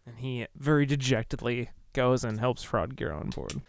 And 0.04 0.18
he 0.18 0.48
very 0.56 0.86
dejectedly 0.86 1.70
goes 1.92 2.24
and 2.24 2.40
helps 2.40 2.66
Hrodgir 2.66 3.16
on 3.16 3.30
board. 3.30 3.62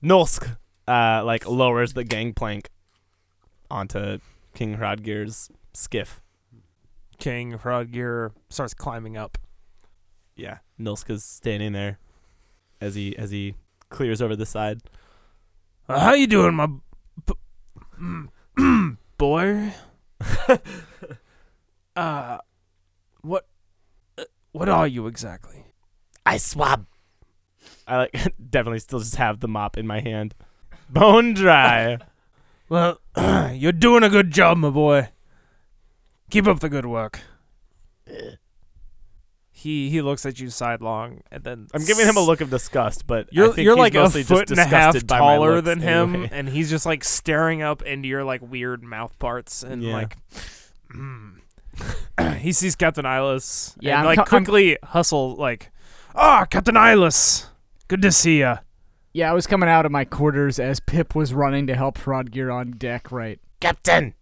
Nulsk 0.00 0.56
uh 0.86 1.24
like 1.24 1.48
lowers 1.48 1.94
the 1.94 2.04
gangplank 2.04 2.70
onto 3.68 4.18
King 4.54 4.76
Hrodgir's 4.76 5.50
skiff. 5.74 6.20
King 7.18 7.58
Hrodgir 7.58 8.30
starts 8.50 8.72
climbing 8.72 9.16
up. 9.16 9.36
Yeah, 10.36 10.58
Nulsk 10.78 11.10
is 11.10 11.24
standing 11.24 11.72
there 11.72 11.98
as 12.80 12.94
he 12.94 13.18
as 13.18 13.32
he 13.32 13.56
clears 13.90 14.22
over 14.22 14.36
the 14.36 14.46
side. 14.46 14.82
Uh, 15.88 15.98
how 15.98 16.14
you 16.14 16.28
doing, 16.28 16.54
my 16.54 16.68
b- 17.26 18.96
boy? 19.18 19.74
uh, 21.96 22.38
What 24.52 24.68
are 24.68 24.86
you 24.86 25.06
exactly? 25.06 25.66
I 26.24 26.36
swab. 26.36 26.86
I 27.86 27.96
like 27.98 28.12
definitely 28.50 28.78
still 28.80 28.98
just 29.00 29.16
have 29.16 29.40
the 29.40 29.48
mop 29.48 29.76
in 29.78 29.86
my 29.86 30.00
hand. 30.00 30.34
Bone 30.88 31.34
dry. 31.34 31.98
Well, 32.68 33.00
you're 33.52 33.72
doing 33.72 34.02
a 34.02 34.08
good 34.08 34.30
job, 34.30 34.56
my 34.56 34.70
boy. 34.70 35.10
Keep 36.30 36.46
up 36.46 36.60
the 36.60 36.70
good 36.70 36.86
work. 36.86 37.20
He 39.54 39.90
he 39.90 40.00
looks 40.02 40.26
at 40.26 40.40
you 40.40 40.50
sidelong, 40.50 41.20
and 41.30 41.44
then 41.44 41.68
I'm 41.72 41.84
giving 41.84 42.04
him 42.06 42.16
a 42.16 42.20
look 42.20 42.40
of 42.40 42.50
disgust, 42.50 43.06
but 43.06 43.28
You're 43.30 43.52
think 43.52 43.64
you're 43.64 43.76
he's 43.76 43.80
like 43.80 43.94
a 43.94 43.98
mostly 43.98 44.22
just 44.22 44.30
foot 44.30 44.50
and 44.50 44.58
a 44.58 44.64
half 44.64 44.94
disgusted 44.94 45.06
by 45.06 45.20
my 45.20 45.36
taller 45.36 45.54
looks 45.56 45.66
than 45.66 45.80
him, 45.80 46.14
anyway. 46.14 46.28
and 46.32 46.48
he's 46.48 46.68
just 46.68 46.84
like 46.84 47.04
staring 47.04 47.62
up 47.62 47.82
into 47.82 48.08
your 48.08 48.24
like 48.24 48.40
weird 48.42 48.82
mouth 48.82 49.16
parts 49.20 49.62
and 49.62 49.82
Yeah. 49.84 49.92
like. 49.92 50.16
mm. 50.92 51.34
he 52.38 52.52
sees 52.52 52.76
Captain 52.76 53.04
Ilis. 53.04 53.76
Yeah, 53.80 53.98
and 53.98 54.00
I'm 54.00 54.06
like 54.16 54.16
co- 54.28 54.36
I'm- 54.36 54.44
quickly 54.44 54.78
hustle 54.82 55.34
like, 55.36 55.70
ah, 56.14 56.44
Captain 56.44 56.74
Ilis, 56.74 57.46
good 57.88 58.02
to 58.02 58.12
see 58.12 58.40
ya. 58.40 58.58
Yeah, 59.14 59.30
I 59.30 59.34
was 59.34 59.46
coming 59.46 59.68
out 59.68 59.84
of 59.84 59.92
my 59.92 60.04
quarters 60.06 60.58
as 60.58 60.80
Pip 60.80 61.14
was 61.14 61.34
running 61.34 61.66
to 61.66 61.74
help 61.74 61.98
Hrodgir 61.98 62.52
on 62.54 62.72
deck, 62.72 63.12
right? 63.12 63.38
Captain! 63.60 64.14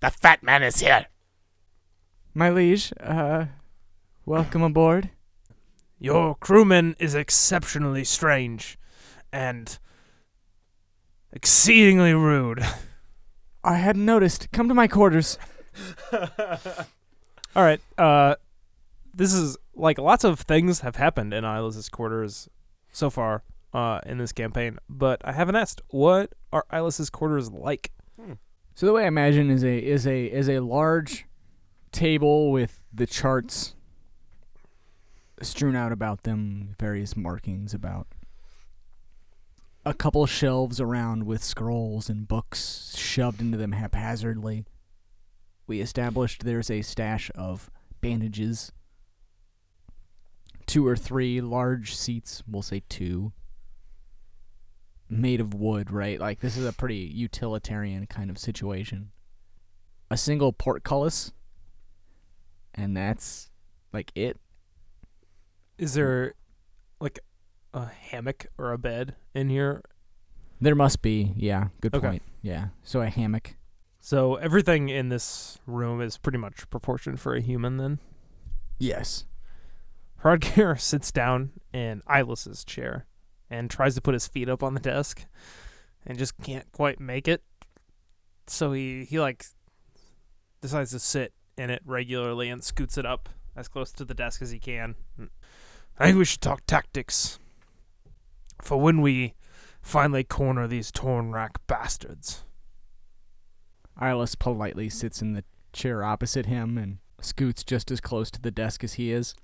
The 0.00 0.10
fat 0.10 0.42
man 0.42 0.62
is 0.62 0.78
here. 0.80 1.06
My 2.32 2.50
liege, 2.50 2.92
uh, 3.00 3.46
welcome 4.24 4.62
aboard. 4.62 5.10
Your 5.98 6.34
crewman 6.36 6.94
is 7.00 7.14
exceptionally 7.14 8.04
strange, 8.04 8.78
and 9.32 9.78
exceedingly 11.32 12.12
rude. 12.14 12.64
I 13.64 13.76
hadn't 13.76 14.04
noticed. 14.04 14.52
Come 14.52 14.68
to 14.68 14.74
my 14.74 14.86
quarters. 14.86 15.38
All 17.54 17.62
right. 17.62 17.80
Uh, 17.96 18.36
this 19.14 19.32
is 19.32 19.56
like 19.74 19.98
lots 19.98 20.24
of 20.24 20.40
things 20.40 20.80
have 20.80 20.96
happened 20.96 21.32
in 21.32 21.44
Isla's 21.44 21.88
quarters 21.88 22.48
so 22.92 23.10
far 23.10 23.42
uh, 23.72 24.00
in 24.06 24.18
this 24.18 24.32
campaign, 24.32 24.78
but 24.88 25.20
I 25.24 25.32
haven't 25.32 25.56
asked 25.56 25.80
what 25.88 26.32
are 26.52 26.64
Isla's 26.72 27.10
quarters 27.10 27.50
like. 27.50 27.92
So 28.74 28.84
the 28.84 28.92
way 28.92 29.04
I 29.04 29.08
imagine 29.08 29.50
is 29.50 29.64
a 29.64 29.78
is 29.78 30.06
a 30.06 30.26
is 30.26 30.50
a 30.50 30.60
large 30.60 31.24
table 31.92 32.52
with 32.52 32.84
the 32.92 33.06
charts 33.06 33.74
strewn 35.40 35.74
out 35.74 35.92
about 35.92 36.24
them, 36.24 36.74
various 36.78 37.16
markings 37.16 37.72
about. 37.72 38.06
A 39.86 39.94
couple 39.94 40.26
shelves 40.26 40.78
around 40.78 41.24
with 41.24 41.42
scrolls 41.42 42.10
and 42.10 42.28
books 42.28 42.94
shoved 42.98 43.40
into 43.40 43.56
them 43.56 43.72
haphazardly. 43.72 44.66
We 45.66 45.80
established 45.80 46.44
there's 46.44 46.70
a 46.70 46.82
stash 46.82 47.30
of 47.34 47.70
bandages. 48.00 48.72
Two 50.66 50.86
or 50.86 50.96
three 50.96 51.40
large 51.40 51.94
seats, 51.94 52.42
we'll 52.48 52.62
say 52.62 52.82
two, 52.88 53.32
made 55.08 55.40
of 55.40 55.54
wood, 55.54 55.90
right? 55.90 56.18
Like 56.20 56.40
this 56.40 56.56
is 56.56 56.66
a 56.66 56.72
pretty 56.72 56.96
utilitarian 56.96 58.06
kind 58.06 58.30
of 58.30 58.38
situation. 58.38 59.10
A 60.10 60.16
single 60.16 60.52
portcullis, 60.52 61.32
and 62.74 62.96
that's 62.96 63.50
like 63.92 64.10
it. 64.14 64.38
Is 65.78 65.94
there 65.94 66.34
like 67.00 67.20
a 67.74 67.86
hammock 67.86 68.46
or 68.58 68.72
a 68.72 68.78
bed 68.78 69.14
in 69.34 69.48
here? 69.50 69.82
There 70.60 70.74
must 70.74 71.02
be, 71.02 71.32
yeah. 71.36 71.68
Good 71.80 71.94
Okay. 71.94 72.06
point. 72.08 72.22
Yeah. 72.42 72.68
So 72.82 73.02
a 73.02 73.08
hammock. 73.10 73.56
So 74.06 74.36
everything 74.36 74.88
in 74.88 75.08
this 75.08 75.58
room 75.66 76.00
is 76.00 76.16
pretty 76.16 76.38
much 76.38 76.70
proportioned 76.70 77.18
for 77.18 77.34
a 77.34 77.40
human. 77.40 77.76
Then 77.76 77.98
Yes. 78.78 79.24
Hrodgir 80.22 80.80
sits 80.80 81.10
down 81.10 81.50
in 81.72 82.04
Ilis's 82.08 82.64
chair 82.64 83.06
and 83.50 83.68
tries 83.68 83.96
to 83.96 84.00
put 84.00 84.14
his 84.14 84.28
feet 84.28 84.48
up 84.48 84.62
on 84.62 84.74
the 84.74 84.80
desk, 84.80 85.24
and 86.06 86.16
just 86.16 86.38
can't 86.40 86.70
quite 86.70 87.00
make 87.00 87.26
it. 87.26 87.42
So 88.46 88.70
he 88.70 89.04
he 89.06 89.18
like 89.18 89.44
decides 90.60 90.92
to 90.92 91.00
sit 91.00 91.32
in 91.58 91.70
it 91.70 91.82
regularly 91.84 92.48
and 92.48 92.62
scoots 92.62 92.96
it 92.96 93.06
up 93.06 93.28
as 93.56 93.66
close 93.66 93.90
to 93.90 94.04
the 94.04 94.14
desk 94.14 94.40
as 94.40 94.52
he 94.52 94.60
can. 94.60 94.94
I 95.98 96.04
think 96.04 96.18
we 96.18 96.24
should 96.24 96.42
talk 96.42 96.64
tactics. 96.64 97.40
For 98.62 98.80
when 98.80 99.00
we 99.00 99.34
finally 99.82 100.22
corner 100.22 100.68
these 100.68 100.92
Tornrak 100.92 101.56
bastards. 101.66 102.44
Iris 103.98 104.34
politely 104.34 104.88
sits 104.88 105.22
in 105.22 105.32
the 105.32 105.44
chair 105.72 106.04
opposite 106.04 106.46
him 106.46 106.76
and 106.76 106.98
scoots 107.20 107.64
just 107.64 107.90
as 107.90 108.00
close 108.00 108.30
to 108.30 108.40
the 108.40 108.50
desk 108.50 108.84
as 108.84 108.94
he 108.94 109.10
is. 109.10 109.34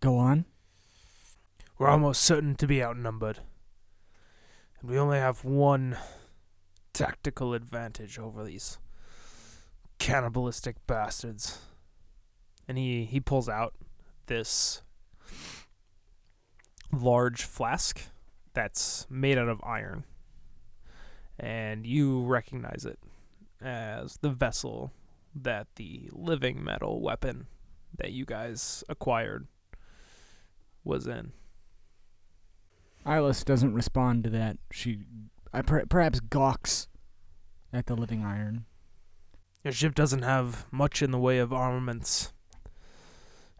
Go 0.00 0.16
on. 0.16 0.46
We're 1.78 1.88
almost 1.88 2.22
certain 2.22 2.54
to 2.56 2.66
be 2.66 2.82
outnumbered. 2.82 3.40
And 4.80 4.90
we 4.90 4.98
only 4.98 5.18
have 5.18 5.44
one 5.44 5.98
tactical 6.92 7.52
advantage 7.52 8.18
over 8.18 8.42
these 8.42 8.78
cannibalistic 9.98 10.76
bastards. 10.86 11.58
And 12.66 12.78
he, 12.78 13.04
he 13.04 13.20
pulls 13.20 13.48
out 13.48 13.74
this 14.26 14.82
large 16.90 17.42
flask 17.42 18.00
that's 18.54 19.06
made 19.10 19.36
out 19.36 19.48
of 19.48 19.60
iron. 19.62 20.04
And 21.38 21.86
you 21.86 22.24
recognize 22.24 22.86
it 22.86 22.98
as 23.60 24.18
the 24.18 24.30
vessel 24.30 24.92
that 25.34 25.66
the 25.76 26.08
living 26.12 26.62
metal 26.62 27.00
weapon 27.00 27.46
that 27.96 28.12
you 28.12 28.24
guys 28.24 28.84
acquired 28.88 29.46
was 30.84 31.06
in. 31.06 31.32
Iris 33.04 33.44
doesn't 33.44 33.74
respond 33.74 34.24
to 34.24 34.30
that. 34.30 34.58
She 34.72 35.00
I 35.52 35.62
per- 35.62 35.86
perhaps 35.86 36.20
gawks 36.20 36.88
at 37.72 37.86
the 37.86 37.94
living 37.96 38.24
iron. 38.24 38.66
Your 39.64 39.72
ship 39.72 39.94
doesn't 39.94 40.22
have 40.22 40.66
much 40.70 41.02
in 41.02 41.10
the 41.10 41.18
way 41.18 41.38
of 41.38 41.52
armaments, 41.52 42.32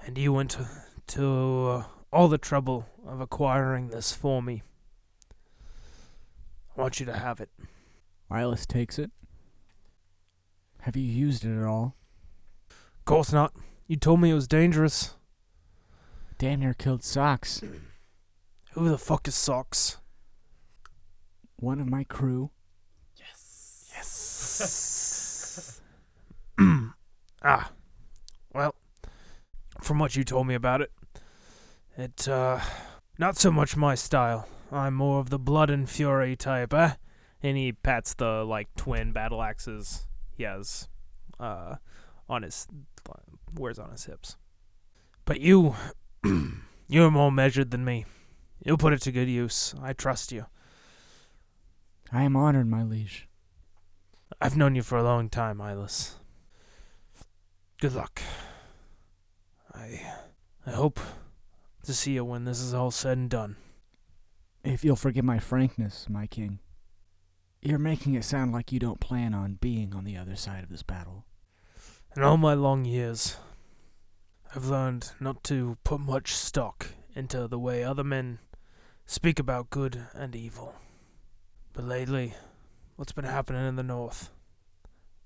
and 0.05 0.17
you 0.17 0.33
went 0.33 0.53
to, 0.53 0.69
to 1.09 1.69
uh, 1.69 1.85
all 2.13 2.29
the 2.29 2.39
trouble 2.39 2.87
of 3.07 3.21
acquiring 3.21 3.89
this 3.89 4.13
for 4.13 4.43
me. 4.43 4.63
I 6.77 6.81
want 6.81 7.01
you 7.01 7.07
to 7.07 7.17
have 7.17 7.41
it. 7.41 7.51
Iris 8.31 8.67
takes 8.67 8.99
it. 8.99 9.11
Have 10.87 10.95
you 10.95 11.03
used 11.03 11.45
it 11.45 11.59
at 11.59 11.67
all? 11.67 11.97
Of 12.71 13.05
course 13.07 13.33
not. 13.33 13.53
You 13.89 13.97
told 13.97 14.21
me 14.21 14.31
it 14.31 14.35
was 14.35 14.47
dangerous. 14.47 15.17
Damn 16.39 16.61
near 16.61 16.75
killed 16.75 17.03
Socks. 17.03 17.61
Who 18.75 18.89
the 18.89 18.97
fuck 18.97 19.27
is 19.27 19.35
Socks? 19.35 19.97
One 21.57 21.81
of 21.81 21.89
my 21.89 22.05
crew. 22.05 22.53
Yes. 23.17 23.91
Yes. 23.97 25.81
ah, 27.43 27.73
well, 28.55 28.77
from 29.83 29.99
what 29.99 30.15
you 30.15 30.23
told 30.23 30.47
me 30.47 30.55
about 30.55 30.83
it, 30.83 30.93
it, 31.99 32.29
uh, 32.29 32.61
not 33.19 33.37
so 33.37 33.51
much 33.51 33.77
my 33.77 33.97
style. 33.97 34.47
I'm 34.71 34.95
more 34.95 35.19
of 35.19 35.31
the 35.31 35.39
blood 35.41 35.69
and 35.69 35.91
fury 35.91 36.37
type, 36.37 36.73
eh? 36.73 36.93
And 37.43 37.57
he 37.57 37.73
pats 37.73 38.15
the, 38.15 38.45
like, 38.45 38.69
twin 38.77 39.11
battle 39.11 39.43
axes 39.43 40.07
he 40.37 40.45
has, 40.45 40.89
uh, 41.41 41.77
on 42.29 42.43
his, 42.43 42.67
wears 43.55 43.79
on 43.79 43.91
his 43.91 44.05
hips. 44.05 44.37
But 45.25 45.41
you, 45.41 45.75
you're 46.89 47.11
more 47.11 47.33
measured 47.33 47.71
than 47.71 47.85
me. 47.85 48.05
You'll 48.65 48.79
put 48.79 48.93
it 48.93 49.03
to 49.03 49.13
good 49.13 49.29
use. 49.29 49.75
I 49.83 49.93
trust 49.93 50.33
you. 50.33 50.47
I 52.13 52.23
am 52.23 52.37
honored, 52.37 52.69
my 52.69 52.83
liege. 52.83 53.29
I've 54.41 54.57
known 54.57 54.75
you 54.75 54.83
for 54.83 54.99
a 54.99 55.03
long 55.03 55.29
time, 55.29 55.59
Ilis. 55.59 56.15
Good 57.81 57.95
luck. 57.95 58.21
I 59.75 60.01
I 60.67 60.71
hope 60.71 60.99
to 61.85 61.95
see 61.95 62.15
you 62.15 62.25
when 62.25 62.45
this 62.45 62.61
is 62.61 62.75
all 62.75 62.91
said 62.91 63.19
and 63.19 63.31
done. 63.31 63.57
If 64.65 64.85
you'll 64.85 64.97
forgive 64.97 65.25
my 65.25 65.39
frankness, 65.39 66.09
my 66.09 66.27
king. 66.27 66.59
You're 67.63 67.79
making 67.79 68.15
it 68.15 68.25
sound 68.25 68.53
like 68.53 68.71
you 68.71 68.79
don't 68.79 69.01
plan 69.01 69.35
on 69.35 69.59
being 69.61 69.95
on 69.95 70.05
the 70.05 70.17
other 70.17 70.37
side 70.37 70.63
of 70.63 70.71
this 70.71 70.83
battle. 70.83 71.25
In 72.17 72.23
all 72.23 72.37
my 72.37 72.55
long 72.55 72.85
years, 72.85 73.37
I've 74.55 74.67
learned 74.67 75.13
not 75.21 75.43
to 75.45 75.77
put 75.85 76.01
much 76.01 76.33
stock 76.33 76.89
into 77.15 77.49
the 77.49 77.59
way 77.59 77.83
other 77.83 78.05
men 78.05 78.39
speak 79.07 79.39
about 79.39 79.71
good 79.71 80.07
and 80.15 80.35
evil. 80.35 80.75
But 81.73 81.85
lately, 81.85 82.35
what's 82.97 83.13
been 83.13 83.25
happening 83.25 83.67
in 83.67 83.77
the 83.77 83.83
north? 83.83 84.31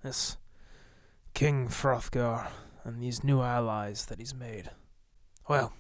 This 0.03 0.37
King 1.35 1.69
Frothgar 1.69 2.49
and 2.85 3.03
these 3.03 3.23
new 3.23 3.43
allies 3.43 4.07
that 4.07 4.19
he's 4.19 4.35
made. 4.35 4.71
Well, 5.49 5.73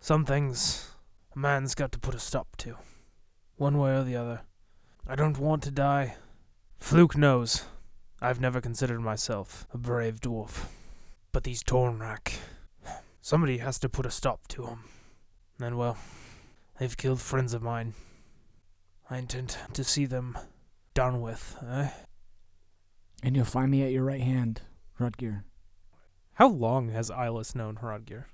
some 0.00 0.24
things 0.24 0.90
a 1.34 1.38
man's 1.38 1.74
got 1.74 1.92
to 1.92 1.98
put 1.98 2.14
a 2.14 2.18
stop 2.18 2.56
to, 2.58 2.76
one 3.56 3.78
way 3.78 3.96
or 3.96 4.04
the 4.04 4.16
other. 4.16 4.42
I 5.08 5.16
don't 5.16 5.38
want 5.38 5.62
to 5.64 5.70
die. 5.70 6.16
Fluke 6.78 7.16
knows 7.16 7.64
I've 8.20 8.40
never 8.40 8.60
considered 8.60 9.00
myself 9.00 9.66
a 9.74 9.78
brave 9.78 10.20
dwarf. 10.20 10.66
But 11.32 11.44
these 11.44 11.62
Tornrak, 11.62 12.34
somebody 13.20 13.58
has 13.58 13.78
to 13.80 13.88
put 13.88 14.06
a 14.06 14.10
stop 14.10 14.46
to 14.48 14.66
'em. 14.66 14.84
And 15.60 15.76
well, 15.76 15.98
they've 16.78 16.96
killed 16.96 17.20
friends 17.20 17.52
of 17.52 17.62
mine. 17.62 17.94
I 19.10 19.18
intend 19.18 19.56
to 19.72 19.84
see 19.84 20.06
them 20.06 20.38
done 20.94 21.20
with, 21.20 21.56
eh? 21.62 21.90
And 23.22 23.34
you'll 23.34 23.44
find 23.44 23.70
me 23.70 23.82
at 23.82 23.92
your 23.92 24.04
right 24.04 24.20
hand, 24.20 24.62
Hrodgir. 24.98 25.44
How 26.34 26.48
long 26.48 26.90
has 26.90 27.10
Ilis 27.10 27.54
known 27.54 27.76
Hrodgir? 27.76 28.26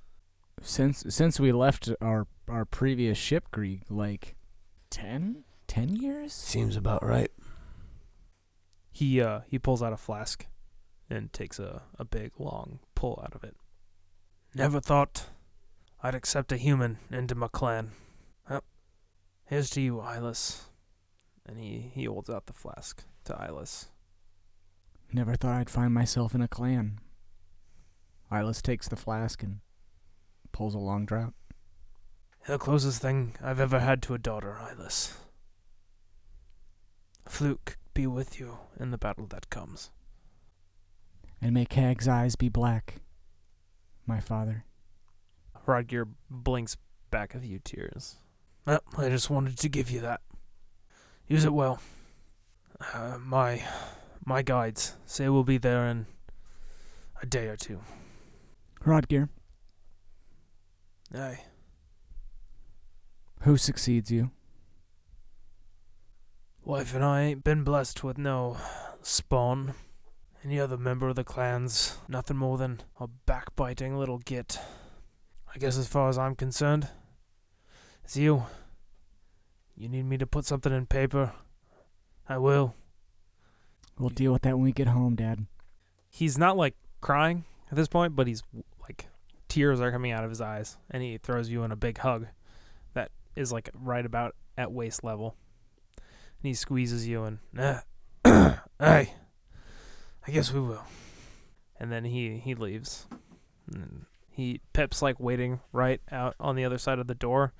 Since 0.61 1.05
since 1.09 1.41
we 1.41 1.53
left 1.53 1.91
our 2.01 2.27
our 2.49 2.65
previous 2.65 3.17
ship, 3.17 3.51
Grieg, 3.51 3.85
like 3.89 4.37
ten? 4.91 5.45
Ten 5.69 5.95
years? 5.95 6.33
Seems 6.33 6.75
about 6.75 7.05
right. 7.05 7.31
He 8.91 9.21
uh 9.21 9.43
he 9.47 9.61
pulls 9.61 9.83
out 9.83 9.93
a 9.93 9.97
flask 9.97 10.47
and 11.09 11.33
takes 11.33 11.61
a, 11.61 11.83
a 11.99 12.05
big 12.05 12.33
long 12.39 12.81
pull 12.97 13.23
out 13.25 13.35
of 13.35 13.45
it. 13.45 13.55
Never 14.55 14.81
thought 14.81 15.27
I'd 16.03 16.15
accept 16.15 16.53
a 16.53 16.57
human 16.57 16.99
into 17.11 17.35
my 17.35 17.49
clan. 17.49 17.93
Well, 18.49 18.65
here's 19.47 19.71
to 19.71 19.81
you, 19.81 19.97
Ilis. 19.97 20.63
And 21.47 21.59
he, 21.59 21.91
he 21.95 22.05
holds 22.05 22.29
out 22.29 22.47
the 22.47 22.53
flask 22.53 23.05
to 23.25 23.33
Ilis. 23.33 23.87
Never 25.13 25.37
thought 25.37 25.55
I'd 25.55 25.71
find 25.71 25.95
myself 25.95 26.35
in 26.35 26.43
a 26.43 26.49
clan. 26.49 26.99
Ilis 28.31 28.61
takes 28.61 28.89
the 28.89 28.97
flask 28.97 29.43
and 29.43 29.61
pulls 30.53 30.75
a 30.75 30.79
long 30.79 31.07
draught. 31.07 31.33
The 32.47 32.59
closest 32.59 33.01
thing 33.01 33.35
I've 33.43 33.61
ever 33.61 33.81
had 33.81 34.03
to 34.03 34.15
a 34.15 34.19
daughter, 34.19 34.59
Ilis. 34.61 35.15
Fluke 37.29 37.77
be 37.95 38.07
with 38.07 38.41
you 38.41 38.59
in 38.79 38.91
the 38.91 38.99
battle 38.99 39.27
that 39.27 39.51
comes. 39.51 39.91
And 41.41 41.55
may 41.55 41.65
Kag's 41.67 42.09
eyes 42.09 42.35
be 42.37 42.49
black, 42.49 42.97
my 44.07 44.19
father. 44.21 44.65
Hrodgir 45.67 46.09
blinks 46.31 46.77
back 47.11 47.35
a 47.35 47.39
few 47.39 47.61
tears. 47.63 48.17
Well, 48.67 48.81
I 48.97 49.09
just 49.09 49.31
wanted 49.31 49.59
to 49.59 49.69
give 49.69 49.91
you 49.91 50.01
that. 50.01 50.21
Use 51.29 51.45
it 51.45 51.53
well. 51.53 51.81
Uh, 52.95 53.19
my 53.21 53.63
my 54.25 54.43
guides 54.43 54.95
say 55.05 55.29
we'll 55.29 55.45
be 55.45 55.59
there 55.59 55.87
in 55.87 56.07
a 57.23 57.27
day 57.27 57.49
or 57.49 57.57
two. 57.57 57.81
Hrodgir, 58.85 59.29
Aye. 61.15 61.41
who 63.43 63.57
succeeds 63.57 64.11
you? 64.11 64.31
Wife 66.69 66.95
and 66.95 67.03
I 67.03 67.23
ain't 67.23 67.45
been 67.45 67.65
blessed 67.65 68.05
with 68.05 68.19
no 68.19 68.59
spawn. 69.01 69.73
Any 70.45 70.61
other 70.61 70.77
member 70.77 71.09
of 71.09 71.17
the 71.17 71.25
clan's 71.25 71.97
nothing 72.09 72.37
more 72.37 72.59
than 72.59 72.83
a 73.01 73.07
backbiting 73.07 73.97
little 73.97 74.19
git. 74.19 74.61
I 75.55 75.57
guess 75.57 75.79
as 75.79 75.89
far 75.89 76.11
as 76.11 76.19
I'm 76.19 76.35
concerned, 76.35 76.87
it's 78.05 78.19
you. 78.19 78.43
You 79.77 79.89
need 79.89 80.05
me 80.05 80.19
to 80.19 80.27
put 80.27 80.45
something 80.45 80.71
in 80.71 80.85
paper? 80.85 81.33
I 82.29 82.37
will. 82.37 82.75
We'll 83.99 84.11
deal 84.11 84.35
with 84.35 84.43
that 84.43 84.57
when 84.57 84.65
we 84.65 84.73
get 84.73 84.89
home, 84.89 85.17
Dad. 85.17 85.47
He's 86.11 86.37
not 86.37 86.59
like 86.59 86.75
crying 87.01 87.45
at 87.71 87.77
this 87.79 87.89
point, 87.89 88.15
but 88.15 88.27
he's 88.27 88.43
like 88.83 89.09
tears 89.49 89.81
are 89.81 89.91
coming 89.91 90.13
out 90.13 90.23
of 90.23 90.29
his 90.29 90.43
eyes, 90.43 90.77
and 90.91 91.03
he 91.03 91.17
throws 91.17 91.49
you 91.49 91.63
in 91.63 91.73
a 91.73 91.77
big 91.77 91.97
hug 91.97 92.27
that 92.93 93.11
is 93.35 93.55
like 93.55 93.71
right 93.73 94.05
about 94.05 94.35
at 94.59 94.71
waist 94.71 95.03
level. 95.03 95.35
And 96.41 96.49
he 96.49 96.55
squeezes 96.55 97.07
you 97.07 97.25
and, 97.25 97.39
uh, 97.59 97.81
hey, 98.81 99.13
I 100.27 100.31
guess 100.31 100.53
we 100.53 100.61
will. 100.61 100.85
And 101.81 101.91
then 101.93 102.05
he 102.05 102.39
he 102.39 102.55
leaves. 102.55 103.07
And 103.73 104.07
he 104.31 104.61
Pip's 104.73 105.03
like 105.03 105.19
waiting 105.19 105.61
right 105.73 106.01
out 106.11 106.35
on 106.39 106.57
the 106.57 106.65
other 106.65 106.79
side 106.79 106.99
of 106.99 107.07
the 107.07 107.15
door. 107.15 107.53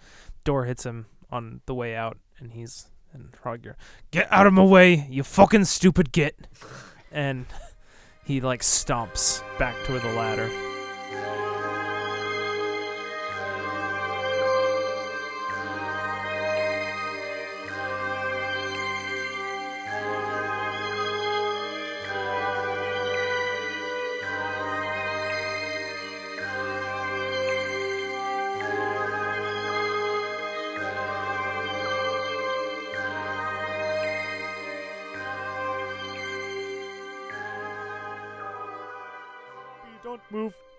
Door 0.45 0.67
hits 0.67 0.85
him 0.85 1.07
on 1.31 1.61
the 1.67 1.75
way 1.75 1.95
out, 1.95 2.19
and 2.39 2.53
he's 2.53 2.89
and 3.13 3.33
Hrogger, 3.45 3.75
get 4.11 4.31
out 4.31 4.47
of 4.47 4.53
my 4.53 4.65
way, 4.65 5.07
you 5.11 5.23
fucking 5.23 5.65
stupid 5.65 6.13
git. 6.13 6.47
And 7.11 7.47
he 8.25 8.41
like 8.41 8.61
stomps 8.61 9.43
back 9.59 9.75
toward 9.85 10.03
the 10.03 10.13
ladder. 10.13 10.51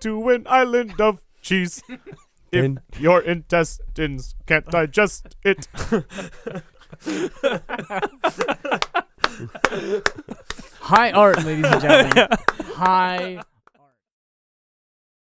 To 0.02 0.30
an 0.30 0.46
island 0.48 1.00
of 1.02 1.24
cheese. 1.42 1.82
if 2.52 2.66
In- 2.66 2.80
your 2.98 3.22
intestines 3.22 4.36
can't 4.48 4.66
digest 4.68 5.36
it. 5.44 5.68
High 10.82 11.12
art, 11.12 11.44
ladies 11.46 11.66
and 11.66 11.82
gentlemen. 11.82 12.28
High 12.76 13.42